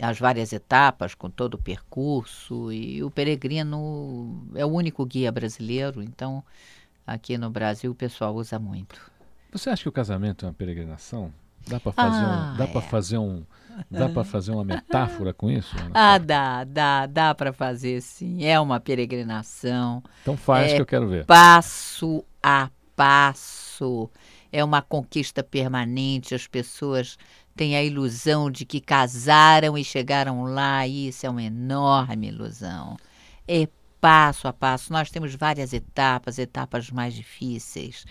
[0.00, 2.72] as várias etapas, com todo o percurso.
[2.72, 6.42] E o peregrino é o único guia brasileiro, então
[7.06, 8.98] aqui no Brasil o pessoal usa muito.
[9.52, 11.32] Você acha que o casamento é uma peregrinação?
[11.68, 12.80] Dá para fazer Ah, um, dá é.
[12.82, 13.42] fazer um,
[13.90, 15.76] dá para fazer uma metáfora com isso?
[15.76, 15.90] Ana?
[15.94, 18.44] Ah, dá, dá, dá para fazer sim.
[18.44, 21.26] É uma peregrinação, Então faz é que eu quero ver.
[21.26, 24.08] passo a passo.
[24.52, 26.34] É uma conquista permanente.
[26.34, 27.18] As pessoas
[27.56, 30.86] têm a ilusão de que casaram e chegaram lá.
[30.86, 32.96] Isso é uma enorme ilusão.
[33.48, 33.68] É
[34.00, 34.92] passo a passo.
[34.92, 38.04] Nós temos várias etapas, etapas mais difíceis.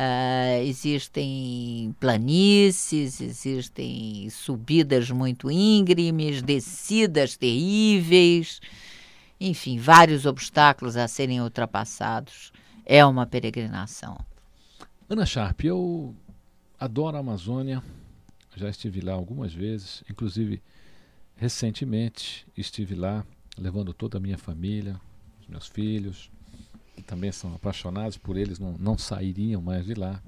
[0.00, 8.60] Ah, existem planícies, existem subidas muito íngremes, descidas terríveis,
[9.40, 12.52] enfim, vários obstáculos a serem ultrapassados.
[12.86, 14.16] É uma peregrinação.
[15.10, 16.14] Ana Sharp, eu
[16.78, 17.82] adoro a Amazônia,
[18.58, 20.60] já estive lá algumas vezes, inclusive
[21.36, 23.24] recentemente estive lá
[23.56, 25.00] levando toda a minha família,
[25.40, 26.30] os meus filhos,
[26.96, 30.22] que também são apaixonados por eles, não, não sairiam mais de lá.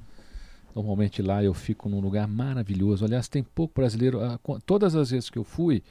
[0.74, 3.04] Normalmente lá eu fico num lugar maravilhoso.
[3.04, 4.20] Aliás, tem pouco brasileiro.
[4.20, 5.82] ah, Todas as vezes que eu fui,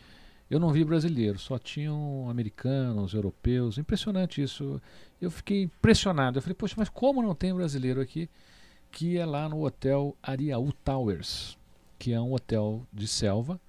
[0.49, 3.77] eu não vi brasileiro, só tinham americanos, europeus.
[3.77, 4.81] Impressionante isso.
[5.21, 6.37] Eu fiquei impressionado.
[6.37, 8.29] Eu falei, poxa, mas como não tem brasileiro aqui?
[8.89, 11.57] Que é lá no hotel Ariaú Towers,
[11.99, 13.59] que é um hotel de selva,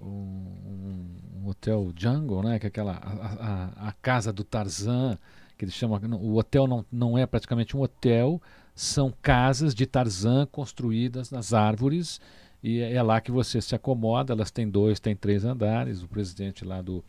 [0.00, 1.08] um,
[1.42, 2.58] um hotel Jungle, né?
[2.58, 5.18] Que é aquela a, a, a, casa do Tarzan,
[5.56, 5.98] que eles chamam.
[6.20, 8.40] O hotel não, não é praticamente um hotel,
[8.74, 12.20] são casas de Tarzan construídas nas árvores
[12.62, 14.34] e é, é lá que você se acomoda.
[14.34, 16.02] Elas têm dois, têm três andares.
[16.02, 17.02] O presidente lá do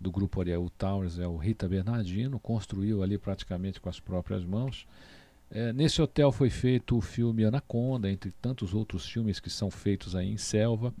[0.00, 4.86] do grupo Ariel Towers é o Rita Bernardino, construiu ali praticamente com as próprias mãos.
[5.50, 10.14] É, nesse hotel foi feito o filme Anaconda, entre tantos outros filmes que são feitos
[10.14, 10.92] aí em selva.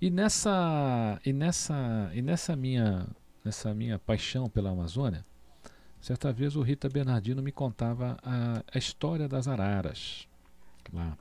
[0.00, 3.06] E nessa e nessa e nessa minha
[3.44, 5.24] nessa minha paixão pela Amazônia,
[6.00, 10.26] certa vez o Rita Bernardino me contava a, a história das araras
[10.92, 11.16] lá.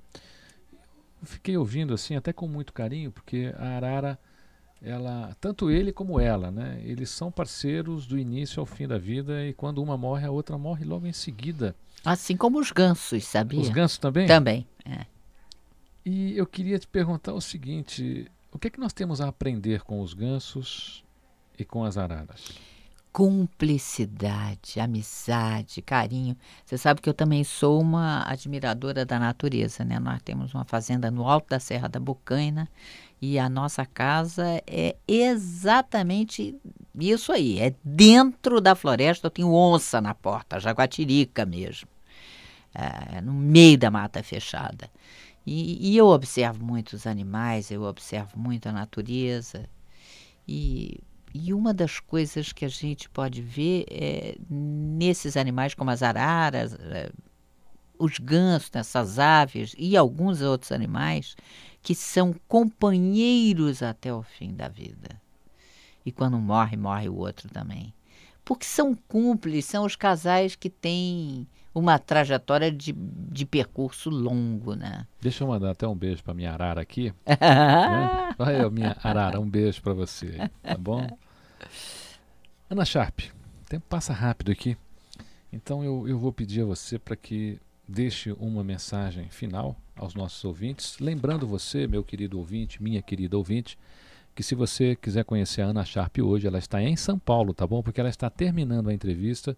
[1.23, 4.17] Fiquei ouvindo assim até com muito carinho, porque a arara
[4.81, 6.81] ela, tanto ele como ela, né?
[6.83, 10.57] Eles são parceiros do início ao fim da vida e quando uma morre, a outra
[10.57, 11.75] morre logo em seguida.
[12.03, 13.59] Assim como os gansos, sabia?
[13.59, 14.27] Os gansos também?
[14.27, 15.05] Também, é.
[16.05, 19.81] E eu queria te perguntar o seguinte: o que é que nós temos a aprender
[19.83, 21.03] com os gansos
[21.57, 22.51] e com as araras?
[23.11, 26.37] Cumplicidade, amizade, carinho.
[26.65, 29.99] Você sabe que eu também sou uma admiradora da natureza, né?
[29.99, 32.69] Nós temos uma fazenda no alto da Serra da Bocaina
[33.21, 36.55] e a nossa casa é exatamente
[37.01, 39.27] isso aí, é dentro da floresta.
[39.27, 41.87] Eu tenho onça na porta, jaguatirica mesmo,
[42.73, 44.89] é, no meio da mata fechada.
[45.45, 49.69] E, e, eu observo muitos animais, eu observo muito a natureza.
[50.47, 50.99] E,
[51.33, 56.73] e uma das coisas que a gente pode ver é nesses animais, como as araras,
[56.73, 57.11] é,
[57.97, 61.35] os gansos, essas aves e alguns outros animais,
[61.81, 65.21] que são companheiros até o fim da vida.
[66.05, 67.93] E quando morre, morre o outro também.
[68.43, 75.05] Porque são cúmplices, são os casais que têm uma trajetória de, de percurso longo, né?
[75.21, 77.13] Deixa eu mandar até um beijo para minha arara aqui.
[77.27, 78.35] né?
[78.39, 81.07] Olha, minha arara, um beijo para você, tá bom?
[82.69, 84.77] Ana Sharp, o tempo passa rápido aqui,
[85.51, 90.43] então eu, eu vou pedir a você para que deixe uma mensagem final aos nossos
[90.45, 93.77] ouvintes, lembrando você, meu querido ouvinte, minha querida ouvinte,
[94.39, 97.67] que se você quiser conhecer a Ana Sharp hoje, ela está em São Paulo, tá
[97.67, 97.83] bom?
[97.83, 99.57] Porque ela está terminando a entrevista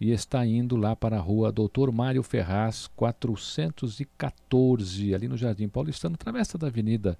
[0.00, 6.16] e está indo lá para a rua Doutor Mário Ferraz, 414, ali no Jardim Paulistano,
[6.16, 7.18] travessa da Avenida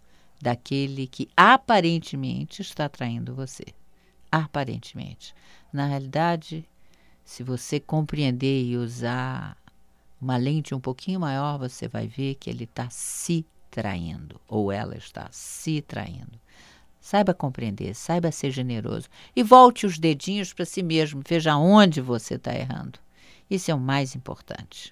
[0.42, 3.66] daquele que aparentemente está traindo você.
[4.32, 5.36] Aparentemente.
[5.74, 6.66] Na realidade,
[7.26, 9.58] se você compreender e usar
[10.22, 14.96] uma lente um pouquinho maior, você vai ver que ele está se traindo, ou ela
[14.96, 16.40] está se traindo.
[17.06, 22.34] Saiba compreender, saiba ser generoso e volte os dedinhos para si mesmo, veja onde você
[22.34, 22.98] está errando.
[23.48, 24.92] Isso é o mais importante.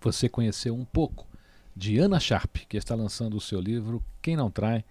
[0.00, 1.26] Você conheceu um pouco
[1.74, 4.84] de Ana Sharp, que está lançando o seu livro Quem Não Trai,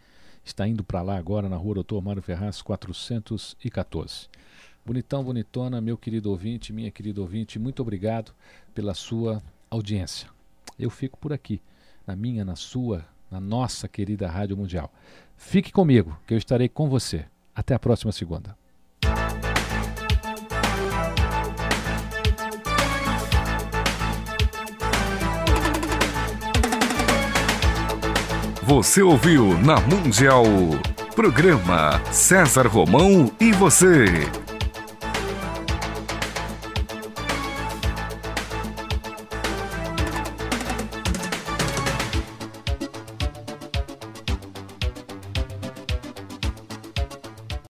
[0.43, 4.28] está indo para lá agora na rua Doutor Mário Ferraz 414.
[4.86, 8.34] Bonitão, bonitona, meu querido ouvinte, minha querida ouvinte, muito obrigado
[8.76, 10.30] pela sua audiência.
[10.78, 11.62] Eu fico por aqui,
[12.05, 14.91] na minha, na sua, na nossa querida Rádio Mundial.
[15.40, 17.26] Fique comigo, que eu estarei com você.
[17.56, 18.56] Até a próxima segunda.
[28.62, 30.44] Você ouviu na Mundial.
[31.16, 34.06] Programa César Romão e você.